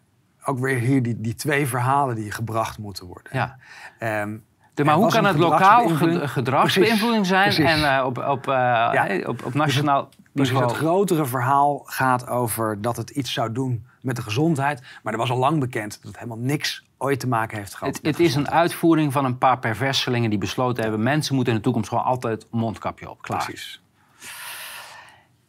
Ook 0.44 0.58
weer 0.58 0.78
hier 0.78 1.02
die, 1.02 1.20
die 1.20 1.34
twee 1.34 1.66
verhalen 1.66 2.14
die 2.14 2.30
gebracht 2.30 2.78
moeten 2.78 3.06
worden. 3.06 3.32
Ja. 3.36 3.56
Ehm, 3.98 4.36
De, 4.74 4.84
maar 4.84 4.94
hoe 4.94 5.10
kan 5.10 5.24
het 5.24 5.38
lokaal 5.38 5.58
gedragsbeïnvloeding. 5.58 6.20
ged- 6.20 6.30
gedragsbeïnvloeding 6.30 7.26
zijn 7.26 7.42
Precies. 7.54 7.64
en 7.64 7.96
eh, 7.98 8.04
op, 8.04 8.18
op, 8.18 8.48
eh, 8.48 9.28
op, 9.28 9.44
op 9.44 9.54
nationaal 9.54 10.08
Dus 10.32 10.48
niveau? 10.50 10.66
het 10.70 10.76
grotere 10.80 11.26
verhaal 11.26 11.82
gaat 11.84 12.26
over 12.28 12.80
dat 12.82 12.96
het 12.96 13.10
iets 13.10 13.32
zou 13.32 13.52
doen 13.52 13.86
met 14.02 14.16
de 14.16 14.22
gezondheid. 14.22 14.82
Maar 15.02 15.12
er 15.12 15.18
was 15.18 15.30
al 15.30 15.38
lang 15.38 15.60
bekend 15.60 15.92
dat 15.96 16.02
het 16.06 16.14
helemaal 16.16 16.38
niks 16.44 16.84
ooit 16.98 17.20
te 17.20 17.28
maken 17.28 17.58
heeft 17.58 17.74
gehad. 17.74 17.96
Het, 17.96 18.06
het 18.06 18.20
is 18.20 18.34
een 18.34 18.50
uitvoering 18.50 19.12
van 19.12 19.24
een 19.24 19.38
paar 19.38 19.58
perverselingen 19.58 20.30
die 20.30 20.38
besloten 20.38 20.82
hebben... 20.82 21.02
mensen 21.02 21.34
moeten 21.34 21.52
in 21.52 21.58
de 21.58 21.64
toekomst 21.64 21.88
gewoon 21.88 22.04
altijd 22.04 22.42
een 22.50 22.58
mondkapje 22.58 23.10
op. 23.10 23.22
Klaar. 23.22 23.44
Precies. 23.44 23.80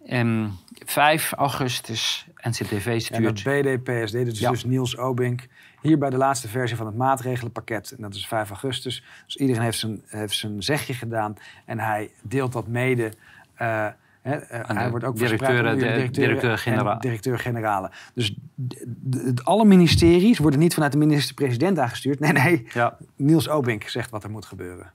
Ehm, 0.05 0.47
5 0.85 1.31
augustus, 1.31 2.27
NCTV 2.41 2.85
En 2.85 3.01
stuurt... 3.01 3.43
dat 3.43 3.61
BDPSD, 3.61 4.13
dat 4.13 4.27
is 4.27 4.39
Ja. 4.39 4.49
dus 4.49 4.63
Niels 4.65 4.97
Obink. 4.97 5.47
Hier 5.81 5.97
bij 5.97 6.09
de 6.09 6.17
laatste 6.17 6.47
versie 6.47 6.77
van 6.77 6.85
het 6.85 6.95
maatregelenpakket. 6.95 7.91
En 7.91 8.01
dat 8.01 8.13
is 8.15 8.27
5 8.27 8.49
augustus. 8.49 9.03
Dus 9.25 9.35
iedereen 9.35 9.61
heeft 9.61 9.77
zijn, 9.79 10.03
heeft 10.07 10.35
zijn 10.35 10.63
zegje 10.63 10.93
gedaan. 10.93 11.35
En 11.65 11.79
hij 11.79 12.11
deelt 12.21 12.51
dat 12.53 12.67
mede. 12.67 13.13
eh, 13.55 13.87
eh, 14.23 14.59
hij 14.77 14.89
wordt 14.89 15.05
ook 15.05 15.17
directeuren 15.17 15.77
directeur-generaal. 16.11 16.93
en 16.93 16.99
Directeur-generalen. 16.99 17.91
Dus 18.13 18.35
alle 19.43 19.65
ministeries 19.65 20.37
worden 20.37 20.59
niet 20.59 20.73
vanuit 20.73 20.91
de 20.91 20.97
minister-president 20.97 21.79
aangestuurd. 21.79 22.19
Nee, 22.19 22.31
nee. 22.31 22.67
Ja. 22.73 22.97
Niels 23.15 23.49
Obink 23.49 23.83
zegt 23.83 24.09
wat 24.09 24.23
er 24.23 24.29
moet 24.29 24.45
gebeuren. 24.45 24.91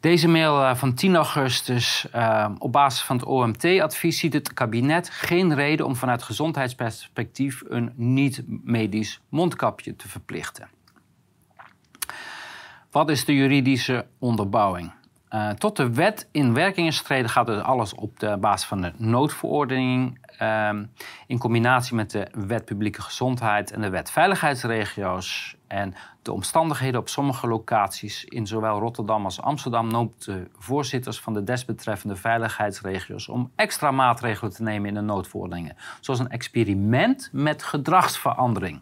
Deze 0.00 0.28
mail 0.28 0.62
eh, 0.62 0.74
van 0.74 0.94
10 0.94 1.16
augustus. 1.16 2.08
eh, 2.12 2.50
op 2.58 2.72
basis 2.72 3.02
van 3.02 3.16
het 3.16 3.24
OMT-advies 3.24 4.18
ziet 4.18 4.32
het 4.32 4.54
kabinet 4.54 5.10
geen 5.10 5.54
reden 5.54 5.86
om 5.86 5.96
vanuit 5.96 6.22
gezondheidsperspectief 6.22 7.62
een 7.68 7.92
niet-medisch 7.96 9.20
mondkapje 9.28 9.96
te 9.96 10.08
verplichten. 10.08 10.68
Wat 12.90 13.10
is 13.10 13.24
de 13.24 13.34
juridische 13.34 14.06
onderbouwing? 14.18 14.92
Eh, 15.28 15.50
tot 15.50 15.76
de 15.76 15.92
wet 15.94 16.28
in 16.32 16.54
werking 16.54 16.86
is 16.86 16.98
getreden 16.98 17.30
gaat 17.30 17.46
dus 17.46 17.62
alles 17.62 17.94
op 17.94 18.20
de 18.20 18.36
basis 18.40 18.68
van 18.68 18.80
de 18.80 18.92
noodverordening. 18.96 20.26
ehm, 20.38 20.84
in 21.26 21.38
combinatie 21.38 21.94
met 21.94 22.10
de 22.10 22.28
wet 22.32 22.64
publieke 22.64 23.02
gezondheid 23.02 23.72
en 23.72 23.80
de 23.80 23.88
wet 23.88 24.10
veiligheidsregio's. 24.10 25.56
En 25.66 25.94
de 26.22 26.32
omstandigheden 26.32 27.00
op 27.00 27.08
sommige 27.08 27.46
locaties 27.46 28.24
in 28.24 28.46
zowel 28.46 28.78
Rotterdam 28.78 29.24
als 29.24 29.40
Amsterdam 29.40 29.90
noopt 29.90 30.24
de 30.24 30.48
voorzitters 30.58 31.20
van 31.20 31.34
de 31.34 31.44
desbetreffende 31.44 32.16
veiligheidsregio's 32.16 33.28
om 33.28 33.50
extra 33.56 33.90
maatregelen 33.90 34.52
te 34.52 34.62
nemen 34.62 34.88
in 34.88 34.94
de 34.94 35.00
noodverordeningen. 35.00 35.76
Zoals 36.00 36.20
een 36.20 36.30
experiment 36.30 37.28
met 37.32 37.62
gedragsverandering. 37.62 38.80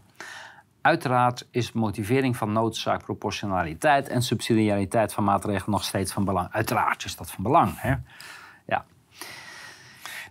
Uiteraard 0.86 1.46
is 1.50 1.72
motivering 1.72 2.36
van 2.36 2.52
noodzaak, 2.52 3.02
proportionaliteit 3.02 4.08
en 4.08 4.22
subsidiariteit 4.22 5.12
van 5.12 5.24
maatregelen 5.24 5.70
nog 5.70 5.84
steeds 5.84 6.12
van 6.12 6.24
belang. 6.24 6.48
Uiteraard 6.52 7.04
is 7.04 7.16
dat 7.16 7.30
van 7.30 7.42
belang. 7.42 7.80
Hè? 7.80 7.94
Ja. 8.66 8.84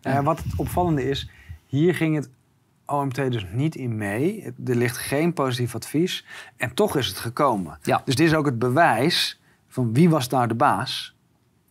Nou 0.02 0.24
wat 0.24 0.38
het 0.38 0.54
opvallende 0.58 1.10
is, 1.10 1.30
hier 1.66 1.96
ging 1.96 2.16
het 2.16 2.30
OMT 2.86 3.16
dus 3.16 3.46
niet 3.52 3.76
in 3.76 3.96
mee. 3.96 4.44
Er 4.66 4.76
ligt 4.76 4.98
geen 4.98 5.34
positief 5.34 5.76
advies. 5.76 6.26
En 6.58 6.74
toch 6.74 6.96
is 6.96 7.08
het 7.08 7.18
gekomen. 7.18 7.80
Ja. 7.82 8.02
Dus 8.06 8.16
dit 8.16 8.28
is 8.28 8.34
ook 8.34 8.46
het 8.46 8.60
bewijs 8.60 9.42
van 9.68 9.94
wie 9.94 10.10
was 10.10 10.28
nou 10.28 10.48
de 10.48 10.56
baas? 10.56 11.16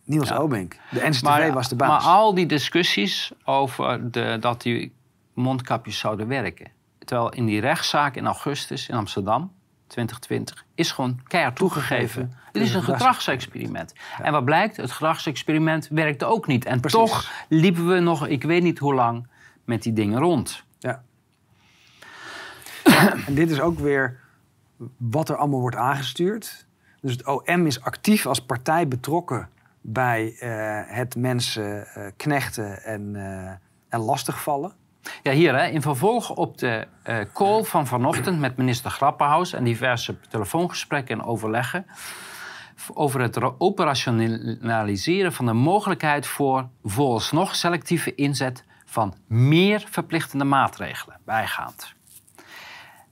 Niels 0.03 0.29
Ja. 0.29 0.37
Obink. 0.37 0.77
De 0.91 1.07
NCTV 1.09 1.53
was 1.53 1.69
de 1.69 1.75
maar 1.75 1.87
baas. 1.87 2.05
al 2.05 2.33
die 2.33 2.45
discussies 2.45 3.31
over 3.43 4.11
de, 4.11 4.37
dat 4.39 4.61
die 4.61 4.93
mondkapjes 5.33 5.99
zouden 5.99 6.27
werken. 6.27 6.74
Terwijl 7.05 7.29
in 7.29 7.45
die 7.45 7.59
rechtszaak 7.59 8.15
in 8.15 8.25
augustus 8.25 8.89
in 8.89 8.95
Amsterdam, 8.95 9.51
2020, 9.87 10.65
is 10.75 10.91
gewoon 10.91 11.19
keihard 11.27 11.55
toegegeven. 11.55 12.33
Het 12.51 12.61
is 12.61 12.73
een 12.73 12.83
gedragsexperiment. 12.83 13.93
En 14.21 14.31
wat 14.31 14.45
blijkt? 14.45 14.77
Het 14.77 14.91
gedragsexperiment 14.91 15.87
werkte 15.91 16.25
ook 16.25 16.47
niet. 16.47 16.65
En 16.65 16.79
Precies. 16.79 16.99
toch 16.99 17.31
liepen 17.49 17.87
we 17.87 17.99
nog, 17.99 18.27
ik 18.27 18.43
weet 18.43 18.63
niet 18.63 18.79
hoe 18.79 18.93
lang, 18.93 19.27
met 19.65 19.83
die 19.83 19.93
dingen 19.93 20.19
rond. 20.19 20.63
Ja. 20.79 21.03
en 23.27 23.33
dit 23.33 23.51
is 23.51 23.59
ook 23.59 23.79
weer 23.79 24.19
wat 24.97 25.29
er 25.29 25.35
allemaal 25.35 25.59
wordt 25.59 25.75
aangestuurd. 25.75 26.65
Dus 27.01 27.11
het 27.11 27.25
OM 27.25 27.65
is 27.65 27.81
actief 27.81 28.25
als 28.25 28.45
partij 28.45 28.87
betrokken 28.87 29.49
bij 29.81 30.35
eh, 30.39 30.95
het 30.95 31.15
mensen 31.15 31.87
eh, 31.87 32.11
knechten 32.17 32.83
en, 32.83 33.15
eh 33.15 33.53
en 33.89 33.99
lastigvallen. 34.01 34.73
Ja, 35.23 35.31
hier, 35.31 35.55
hè, 35.55 35.67
in 35.67 35.81
vervolg 35.81 36.29
op 36.29 36.57
de 36.57 36.87
eh, 37.03 37.17
call 37.33 37.63
van 37.63 37.87
vanochtend 37.87 38.39
met 38.39 38.57
minister 38.57 38.91
Grappenhaus 38.91 39.53
en 39.53 39.63
diverse 39.63 40.19
telefoongesprekken 40.29 41.19
en 41.19 41.25
overleggen 41.25 41.85
over 42.93 43.21
het 43.21 43.59
operationaliseren 43.59 45.33
van 45.33 45.45
de 45.45 45.53
mogelijkheid 45.53 46.27
voor 46.27 46.69
vooralsnog 46.83 47.55
selectieve 47.55 48.15
inzet 48.15 48.63
van 48.85 49.13
meer 49.27 49.85
verplichtende 49.89 50.45
maatregelen 50.45 51.19
bijgaand. 51.25 51.93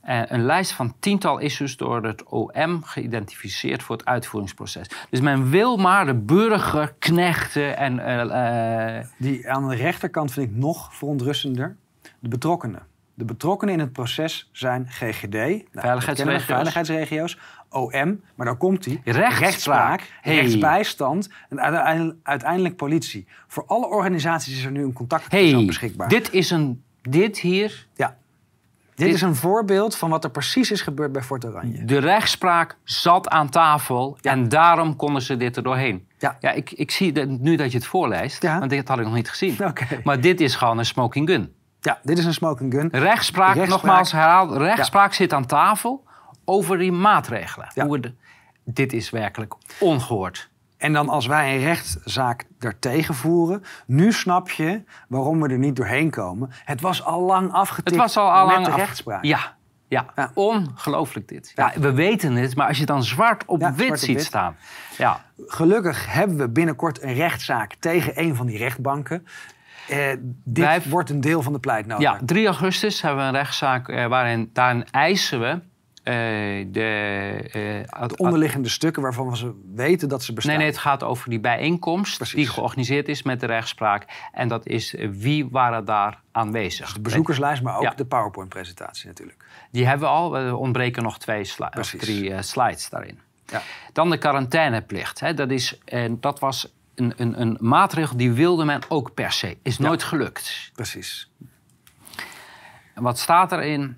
Eh, 0.00 0.22
een 0.26 0.44
lijst 0.44 0.72
van 0.72 0.94
tiental 0.98 1.38
issues 1.38 1.76
door 1.76 2.04
het 2.04 2.24
OM 2.24 2.82
geïdentificeerd 2.82 3.82
voor 3.82 3.96
het 3.96 4.04
uitvoeringsproces. 4.04 4.86
Dus 5.10 5.20
men 5.20 5.50
wil 5.50 5.76
maar 5.76 6.06
de 6.06 6.14
burger 6.14 6.94
knechten 6.98 7.76
en 7.76 7.98
eh, 7.98 9.06
Die 9.18 9.50
aan 9.50 9.68
de 9.68 9.76
rechterkant 9.76 10.32
vind 10.32 10.50
ik 10.50 10.56
nog 10.56 10.94
verontrustender. 10.94 11.76
De 12.18 12.28
betrokkenen. 12.28 12.82
De 13.14 13.24
betrokkenen 13.24 13.74
in 13.74 13.80
het 13.80 13.92
proces 13.92 14.48
zijn 14.52 14.86
GGD, 14.88 15.32
nou, 15.32 15.64
Veiligheidsregio's. 15.72 16.44
veiligheidsregio's, 16.44 17.38
OM, 17.70 18.20
maar 18.34 18.46
dan 18.46 18.56
komt 18.56 18.82
die 18.84 19.00
Rechtspraak. 19.04 20.10
Hey. 20.20 20.34
rechtsbijstand 20.34 21.28
en 21.48 21.60
uiteindelijk, 21.60 22.16
uiteindelijk 22.22 22.76
politie. 22.76 23.26
Voor 23.46 23.64
alle 23.66 23.86
organisaties 23.86 24.56
is 24.58 24.64
er 24.64 24.70
nu 24.70 24.82
een 24.82 24.92
contactpersoon 24.92 25.54
hey, 25.56 25.64
beschikbaar. 25.66 26.08
dit 26.08 26.32
is 26.32 26.50
een, 26.50 26.82
dit 27.02 27.38
hier 27.38 27.86
ja. 27.96 28.16
Dit, 28.94 29.06
dit- 29.06 29.14
is 29.14 29.22
een 29.22 29.34
voorbeeld 29.34 29.96
van 29.96 30.10
wat 30.10 30.24
er 30.24 30.30
precies 30.30 30.70
is 30.70 30.80
gebeurd 30.82 31.12
bij 31.12 31.22
Fort 31.22 31.44
Oranje. 31.44 31.84
De 31.84 31.98
rechtspraak 31.98 32.76
zat 32.84 33.28
aan 33.28 33.48
tafel 33.50 34.18
en 34.22 34.48
daarom 34.48 34.96
konden 34.96 35.22
ze 35.22 35.36
dit 35.36 35.56
er 35.56 35.62
doorheen. 35.62 36.06
Ja. 36.18 36.36
Ja, 36.40 36.50
ik, 36.52 36.70
ik 36.72 36.90
zie 36.90 37.12
dat, 37.12 37.28
nu 37.28 37.56
dat 37.56 37.70
je 37.72 37.78
het 37.78 37.86
voorleest, 37.86 38.42
Ja. 38.42 38.58
want 38.58 38.70
dit 38.70 38.88
had 38.88 38.98
ik 38.98 39.04
nog 39.04 39.14
niet 39.14 39.28
gezien. 39.30 39.64
Oké. 39.68 39.86
Maar 40.04 40.20
dit 40.20 40.40
is 40.40 40.54
gewoon 40.54 40.78
een 40.78 40.84
smoking 40.86 41.28
gun. 41.28 41.52
Ja, 41.84 41.98
dit 42.02 42.18
is 42.18 42.24
een 42.24 42.34
smoking 42.34 42.72
gun. 42.74 42.88
Rechtspraak, 42.92 43.54
Rechtspraak. 43.54 43.82
nogmaals 43.82 44.12
herhaald, 44.12 44.56
rechtspraak 44.56 45.12
zit 45.14 45.32
aan 45.32 45.46
tafel 45.46 46.04
over 46.44 46.78
die 46.78 46.92
maatregelen. 46.92 47.68
Ja. 47.74 47.86
Hoe 47.86 48.00
de- 48.00 48.14
dit 48.64 48.92
is 48.92 49.10
werkelijk 49.10 49.54
ongehoord. 49.80 50.50
En 50.76 50.92
dan 50.92 51.08
als 51.08 51.26
wij 51.26 51.54
een 51.54 51.60
rechtszaak 51.62 52.44
daartegen 52.58 53.14
voeren, 53.14 53.62
nu 53.86 54.12
snap 54.12 54.50
je 54.50 54.82
waarom 55.08 55.40
we 55.42 55.48
er 55.48 55.58
niet 55.58 55.76
doorheen 55.76 56.10
komen. 56.10 56.50
Het 56.64 56.80
was 56.80 57.02
al 57.04 57.20
lang 57.20 57.52
afgetikt 57.52 57.88
Het 57.90 57.98
was 57.98 58.16
al, 58.16 58.30
al 58.32 58.44
met 58.46 58.54
lang 58.54 58.66
de 58.66 58.72
af- 58.72 58.78
rechtspraak. 58.78 59.24
Ja, 59.24 59.54
ja. 59.88 60.06
Ja. 60.16 60.30
ongelooflijk 60.34 61.28
dit. 61.28 61.52
Ja. 61.54 61.72
Ja. 61.74 61.80
we 61.80 61.92
weten 61.92 62.32
het, 62.34 62.56
maar 62.56 62.66
als 62.66 62.74
je 62.76 62.82
het 62.82 62.90
dan 62.92 63.04
zwart 63.04 63.44
op 63.46 63.60
Ja, 63.60 63.68
wit 63.68 63.76
zwart 63.76 63.90
op 63.90 63.98
ziet 63.98 64.16
wit. 64.16 64.24
staan. 64.24 64.56
Ja, 64.98 65.20
Gelukkig 65.46 66.12
hebben 66.12 66.36
we 66.36 66.48
binnenkort 66.48 67.02
een 67.02 67.14
rechtszaak 67.14 67.74
tegen 67.80 68.20
een 68.20 68.34
van 68.36 68.46
die 68.46 68.58
rechtbanken. 68.58 69.26
Eh, 69.88 70.12
dit 70.44 70.64
Wij- 70.64 70.82
wordt 70.88 71.10
een 71.10 71.20
deel 71.20 71.42
van 71.42 71.52
de 71.52 71.58
pleitnota. 71.58 72.00
Ja, 72.02 72.18
3 72.24 72.46
augustus 72.46 73.00
hebben 73.02 73.20
we 73.22 73.28
een 73.28 73.34
rechtszaak 73.36 73.88
eh, 73.88 74.06
waarin 74.06 74.50
daarin 74.52 74.84
eisen 74.90 75.40
we 75.40 75.46
eh, 76.02 76.14
de. 76.72 77.82
De 78.06 78.16
onderliggende 78.16 78.68
stukken 78.68 79.02
waarvan 79.02 79.30
we 79.30 79.54
weten 79.74 80.08
dat 80.08 80.22
ze 80.22 80.32
bestaan. 80.32 80.52
Nee, 80.54 80.62
nee, 80.62 80.72
het 80.72 80.82
gaat 80.82 81.02
over 81.02 81.30
die 81.30 81.40
bijeenkomst 81.40 82.16
Precies. 82.16 82.34
die 82.34 82.46
georganiseerd 82.48 83.08
is 83.08 83.22
met 83.22 83.40
de 83.40 83.46
rechtspraak. 83.46 84.06
En 84.32 84.48
dat 84.48 84.66
is 84.66 84.94
wie 85.10 85.48
waren 85.50 85.84
daar 85.84 86.20
aanwezig. 86.32 86.92
De 86.92 87.00
bezoekerslijst, 87.00 87.62
maar 87.62 87.76
ook 87.76 87.82
Ja. 87.82 87.92
de 87.96 88.04
PowerPoint-presentatie 88.04 89.06
natuurlijk. 89.06 89.44
Die 89.70 89.86
hebben 89.86 90.08
we 90.08 90.14
al. 90.14 90.36
Er 90.36 90.56
ontbreken 90.56 91.02
nog 91.02 91.18
twee 91.18 91.44
sli- 91.44 91.64
of 91.64 91.70
Precies. 91.70 92.00
drie 92.00 92.42
slides 92.42 92.88
daarin. 92.88 93.18
Ja. 93.46 93.62
Dan 93.92 94.10
de 94.10 94.18
quarantaineplicht. 94.18 95.20
Hè. 95.20 95.34
Dat, 95.34 95.50
is, 95.50 95.78
en 95.84 96.20
dat 96.20 96.38
was 96.40 96.74
een, 96.94 97.12
een, 97.16 97.40
een 97.40 97.56
maatregel 97.60 98.16
die 98.16 98.32
wilde 98.32 98.64
men 98.64 98.80
ook 98.88 99.14
per 99.14 99.32
se. 99.32 99.56
Is 99.62 99.78
nooit 99.78 100.02
gelukt. 100.02 100.70
Precies. 100.74 101.30
En 102.94 103.02
wat 103.02 103.18
staat 103.18 103.52
erin? 103.52 103.96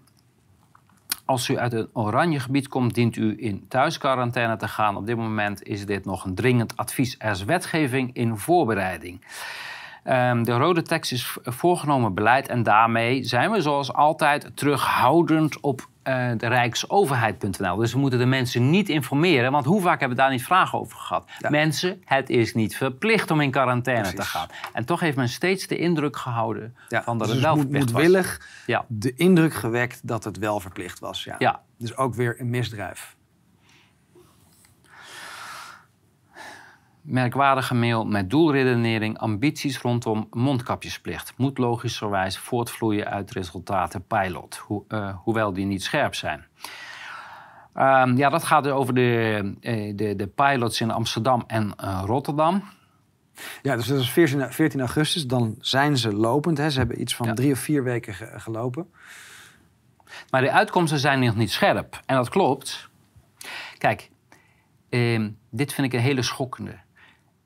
Als 1.25 1.49
u 1.49 1.59
uit 1.59 1.73
een 1.73 1.89
oranje 1.93 2.41
gebied 2.41 2.69
komt, 2.69 2.95
dient 2.95 3.17
u 3.17 3.35
in 3.39 3.69
thuisquarantaine 3.69 4.57
te 4.57 4.69
gaan. 4.69 4.97
Op 4.97 5.07
dit 5.07 5.17
moment 5.17 5.63
is 5.63 5.87
dit 5.87 6.05
nog 6.05 6.25
een 6.25 6.35
dringend 6.35 6.77
advies. 6.77 7.15
Er 7.19 7.31
is 7.31 7.45
wetgeving 7.45 8.15
in 8.15 8.37
voorbereiding. 8.37 9.25
Ehm, 10.03 10.43
de 10.43 10.53
rode 10.53 10.83
tekst 10.83 11.13
is 11.13 11.37
voorgenomen 11.43 12.15
beleid 12.15 12.49
en 12.49 12.63
daarmee 12.63 13.25
zijn 13.25 13.51
we 13.51 13.61
zoals 13.61 13.93
altijd 13.93 14.51
terughoudend 14.55 15.61
op 15.61 15.89
uh, 16.09 16.31
de 16.37 16.47
rijksoverheid.nl. 16.47 17.77
Dus 17.77 17.93
we 17.93 17.99
moeten 17.99 18.19
de 18.19 18.27
mensen 18.27 18.71
niet 18.71 18.89
informeren, 18.89 19.53
want 19.53 19.65
hoe 19.65 19.81
vaak 19.81 20.01
hebben 20.01 20.17
we 20.17 20.23
daar 20.23 20.33
niet 20.33 20.45
vragen 20.45 20.79
over 20.79 20.99
gehad? 20.99 21.31
Mensen, 21.49 22.03
het 22.05 22.31
is 22.31 22.55
niet 22.55 22.77
verplicht 22.77 23.31
om 23.31 23.41
in 23.41 23.51
quarantaine 23.51 24.13
te 24.13 24.23
gaan. 24.23 24.49
En 24.73 24.85
toch 24.85 25.01
heeft 25.01 25.17
men 25.17 25.29
steeds 25.29 25.67
de 25.67 25.79
indruk 25.79 26.17
gehouden 26.17 26.77
van 26.89 27.19
dat 27.19 27.27
dus 27.27 27.37
het 27.37 27.45
wel 27.45 27.57
verplicht 27.57 27.85
was. 27.85 27.93
moedwillig 27.93 28.41
ja. 28.67 28.85
de 28.89 29.15
indruk 29.15 29.55
gewekt 29.55 30.01
dat 30.03 30.25
het 30.25 30.39
wel 30.39 30.61
verplicht 30.61 30.99
was. 30.99 31.25
Ja. 31.25 31.35
ja. 31.39 31.61
Dus 31.79 31.97
ook 31.97 32.15
weer 32.15 32.41
een 32.41 32.51
misdrijf. 32.51 33.16
Merkwaardige 37.07 37.75
mail 37.75 38.05
met 38.07 38.31
doelredenering, 38.31 39.19
ambities 39.19 39.79
rondom 39.79 40.27
mondkapjesplicht. 40.31 41.33
Moet 41.37 41.59
logischerwijs 41.59 42.39
voortvloeien 42.39 43.07
uit 43.07 43.31
resultaten 43.31 44.07
pilot, 44.07 44.63
uh, 44.89 45.17
hoewel 45.17 45.53
die 45.53 45.67
niet 45.67 45.83
scherp 45.83 46.15
zijn. 46.15 46.47
Um, 47.75 48.17
ja, 48.17 48.29
dat 48.29 48.45
gaat 48.45 48.69
over 48.69 48.95
de, 48.95 49.41
uh, 49.61 49.97
de, 49.97 50.17
de 50.17 50.27
pilots 50.27 50.81
in 50.81 50.91
Amsterdam 50.91 51.45
en 51.47 51.75
uh, 51.81 52.03
Rotterdam. 52.05 52.63
Ja, 53.63 53.77
dus 53.77 53.87
dat 53.87 53.99
is 53.99 54.11
14, 54.11 54.53
14 54.53 54.81
augustus. 54.81 55.27
Dan 55.27 55.57
zijn 55.61 55.97
ze 55.97 56.13
lopend. 56.13 56.59
Hè. 56.59 56.71
Ze 56.71 56.79
hebben 56.79 57.01
iets 57.01 57.17
van 57.17 57.27
ja. 57.27 57.35
drie 57.35 57.53
of 57.53 57.59
vier 57.59 57.85
weken 57.85 58.15
ge 58.15 58.31
gelopen. 58.37 58.91
Maar 60.31 60.41
de 60.41 60.51
uitkomsten 60.51 60.99
zijn 60.99 61.21
nog 61.21 61.37
niet 61.37 61.51
scherp. 61.51 62.01
En 62.07 62.17
dat 62.17 62.29
klopt. 62.29 62.89
Kijk, 63.79 64.11
ehm, 64.89 65.31
dit 65.51 65.73
vind 65.73 65.87
ik 65.87 65.93
een 65.93 66.05
hele 66.05 66.23
schokkende 66.23 66.85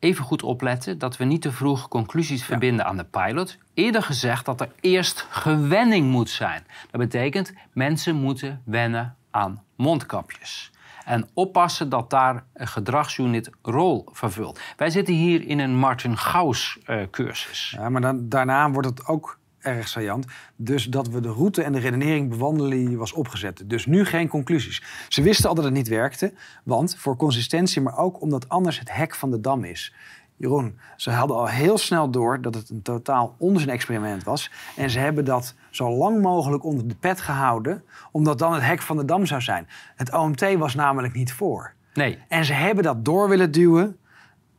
even 0.01 0.25
goed 0.25 0.43
opletten 0.43 0.99
dat 0.99 1.17
we 1.17 1.25
niet 1.25 1.43
te 1.43 1.53
vroeg 1.53 1.89
conclusies 1.89 2.45
verbinden 2.45 2.85
aan 2.85 2.97
de 2.97 3.05
pilot. 3.05 3.59
Eerder 3.75 4.03
gezegd 4.03 4.45
dat 4.45 4.61
er 4.61 4.73
eerst 4.81 5.27
gewenning 5.31 6.11
moet 6.11 6.31
zijn. 6.31 6.67
Dat 6.91 7.01
betekent 7.01 7.53
mensen 7.73 8.17
moeten 8.17 8.63
wennen 8.65 9.17
aan 9.31 9.63
mondkapjes. 9.77 10.71
En 11.05 11.29
oppassen 11.35 11.89
dat 11.89 12.11
daar 12.11 12.45
een 12.55 12.69
gedragsunit 12.69 13.51
rol 13.63 14.09
vervult. 14.13 14.61
Wij 14.77 14.91
zitten 14.91 15.15
hier 15.15 15.47
in 15.47 15.59
een 15.59 15.77
Martin 15.77 16.17
Gauss 16.17 16.79
uh, 16.87 17.03
cursus. 17.11 17.75
Ja, 17.77 17.89
maar 17.89 18.01
dan, 18.01 18.29
daarna 18.29 18.71
wordt 18.71 18.89
het 18.89 19.07
ook 19.07 19.39
erg 19.61 19.89
saillant. 19.89 20.27
Dus 20.57 20.85
dat 20.85 21.09
we 21.09 21.21
de 21.21 21.33
route 21.33 21.63
en 21.63 21.73
de 21.73 21.79
redenering 21.79 22.29
bewandelen 22.29 22.87
die 22.87 22.99
was 22.99 23.13
opgezet. 23.13 23.63
Dus 23.67 23.87
nu 23.87 24.05
geen 24.05 24.29
conclusies. 24.29 24.83
Ze 25.09 25.23
wisten 25.23 25.49
al 25.49 25.55
dat 25.55 25.65
het 25.65 25.73
niet 25.73 25.89
werkte, 25.89 26.33
want 26.65 26.97
voor 26.97 27.17
consistentie, 27.17 27.83
maar 27.83 27.99
ook 27.99 28.21
omdat 28.21 28.49
anders 28.49 28.79
het 28.79 28.93
hek 28.93 29.15
van 29.15 29.31
de 29.31 29.41
dam 29.41 29.65
is. 29.65 29.95
Jeroen, 30.37 30.79
ze 30.97 31.11
hadden 31.11 31.37
al 31.37 31.49
heel 31.49 31.79
snel 31.79 32.11
door 32.11 32.41
dat 32.41 32.55
het 32.55 32.71
een 32.71 32.83
totaal 32.83 33.35
onzin-experiment 33.39 34.25
was. 34.25 34.51
En 34.77 34.91
ze 34.91 34.99
hebben 34.99 35.25
dat 35.25 35.55
zo 35.71 35.91
lang 35.91 36.23
mogelijk 36.23 36.65
onder 36.65 36.89
de 36.89 36.95
pet 36.95 37.21
gehouden, 37.21 37.85
omdat 38.13 38.39
dan 38.39 38.53
het 38.53 38.63
hek 38.63 38.83
van 38.83 38.97
de 38.97 39.05
dam 39.05 39.27
zou 39.27 39.41
zijn. 39.41 39.69
Het 39.97 40.15
OMT 40.15 40.55
was 40.55 40.75
namelijk 40.75 41.15
niet 41.15 41.33
voor. 41.33 41.73
Nee. 41.95 42.19
En 42.29 42.45
ze 42.45 42.53
hebben 42.53 42.85
dat 42.85 43.05
door 43.05 43.29
willen 43.29 43.51
duwen 43.51 43.97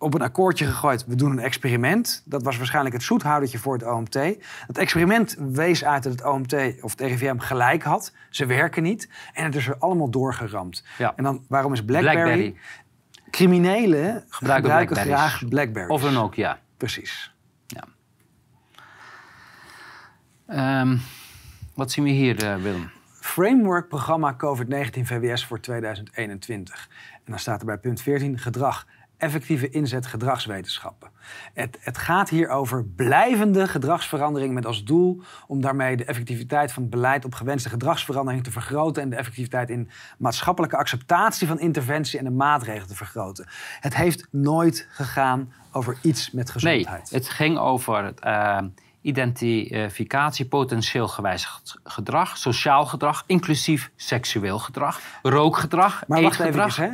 op 0.01 0.13
een 0.13 0.21
akkoordje 0.21 0.65
gegooid. 0.65 1.05
We 1.05 1.15
doen 1.15 1.31
een 1.31 1.39
experiment. 1.39 2.23
Dat 2.25 2.43
was 2.43 2.57
waarschijnlijk 2.57 2.95
het 2.95 3.03
zoethoudertje 3.03 3.57
voor 3.57 3.73
het 3.73 3.83
OMT. 3.83 4.13
Het 4.67 4.77
experiment 4.77 5.35
wees 5.39 5.85
uit 5.85 6.03
dat 6.03 6.11
het 6.11 6.23
OMT 6.25 6.53
of 6.81 6.91
het 6.91 7.01
RIVM 7.01 7.37
gelijk 7.37 7.83
had. 7.83 8.13
Ze 8.29 8.45
werken 8.45 8.83
niet. 8.83 9.09
En 9.33 9.45
het 9.45 9.55
is 9.55 9.67
er 9.67 9.77
allemaal 9.77 10.09
doorgeramd. 10.09 10.83
Ja. 10.97 11.13
En 11.15 11.23
dan, 11.23 11.45
waarom 11.47 11.73
is 11.73 11.85
BlackBerry? 11.85 12.15
Blackberry. 12.15 12.55
Criminelen 13.29 14.25
gebruiken, 14.29 14.95
graag 14.95 15.47
BlackBerry. 15.47 15.89
Of 15.89 16.03
een 16.03 16.17
ook, 16.17 16.35
ja. 16.35 16.59
Precies. 16.77 17.33
Ja. 17.67 17.83
Um, 20.81 21.01
wat 21.73 21.91
zien 21.91 22.03
we 22.03 22.09
hier, 22.09 22.43
uh, 22.43 22.55
Willem? 22.55 22.91
Framework 23.19 23.87
programma 23.87 24.35
COVID-19 24.37 25.01
VWS 25.03 25.45
voor 25.45 25.59
2021. 25.59 26.89
En 27.13 27.21
dan 27.25 27.39
staat 27.39 27.59
er 27.59 27.65
bij 27.65 27.77
punt 27.77 28.01
14 28.01 28.39
gedrag 28.39 28.87
effectieve 29.21 29.69
inzet 29.69 30.05
gedragswetenschappen. 30.05 31.09
Het, 31.53 31.77
het, 31.81 31.97
gaat 31.97 32.29
hier 32.29 32.49
over 32.49 32.85
blijvende 32.85 33.67
gedragsverandering 33.67 34.53
met 34.53 34.65
als 34.65 34.83
doel 34.83 35.21
om 35.47 35.61
daarmee 35.61 35.97
de 35.97 36.05
effectiviteit 36.05 36.71
van 36.71 36.81
het 36.81 36.91
beleid 36.91 37.25
op 37.25 37.33
gewenste 37.33 37.69
gedragsverandering 37.69 38.43
te 38.43 38.51
vergroten 38.51 39.03
en 39.03 39.09
de 39.09 39.15
effectiviteit 39.15 39.69
in 39.69 39.89
maatschappelijke 40.17 40.77
acceptatie 40.77 41.47
van 41.47 41.59
interventie 41.59 42.19
en 42.19 42.25
de 42.25 42.31
maatregelen 42.31 42.87
te 42.87 42.95
vergroten. 42.95 43.47
Het 43.79 43.95
heeft 43.95 44.27
nooit 44.31 44.87
gegaan 44.89 45.53
over 45.71 45.97
iets 46.01 46.31
met 46.31 46.49
gezondheid. 46.49 47.11
Nee, 47.11 47.19
het 47.21 47.29
ging 47.29 47.57
over 47.57 48.13
uh, 48.25 48.57
identificatie 49.01 50.45
potentieel 50.45 51.07
gewijzigd 51.07 51.79
gedrag, 51.83 52.37
sociaal 52.37 52.85
gedrag, 52.85 53.23
inclusief 53.27 53.91
seksueel 53.95 54.59
gedrag, 54.59 54.99
rookgedrag, 55.21 56.03
maar 56.07 56.21
wacht 56.21 56.39
even, 56.39 56.69
hè? 56.75 56.89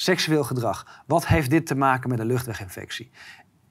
Seksueel 0.00 0.44
gedrag. 0.44 1.02
Wat 1.06 1.26
heeft 1.26 1.50
dit 1.50 1.66
te 1.66 1.74
maken 1.74 2.10
met 2.10 2.18
een 2.18 2.26
luchtweginfectie? 2.26 3.10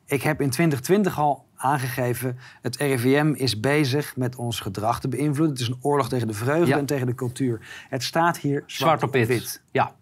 Ik 0.06 0.22
heb 0.22 0.42
in 0.42 0.50
2020 0.50 1.20
al 1.20 1.46
aangegeven, 1.56 2.38
het 2.62 2.76
RIVM 2.76 3.34
is 3.36 3.60
bezig 3.60 4.16
met 4.16 4.36
ons 4.36 4.60
gedrag 4.60 5.00
te 5.00 5.08
beïnvloeden. 5.08 5.50
Het 5.50 5.60
is 5.60 5.68
een 5.68 5.80
oorlog 5.82 6.10
tegen 6.10 6.28
de 6.28 6.34
vreugde 6.34 6.74
en 6.74 6.86
tegen 6.86 7.08
de 7.08 7.16
cultuur. 7.16 7.68
Het 7.90 8.04
staat 8.04 8.38
hier 8.38 8.64
zwart, 8.66 9.04
op 9.04 9.12
wit. 9.12 9.62
Ja. 9.72 9.96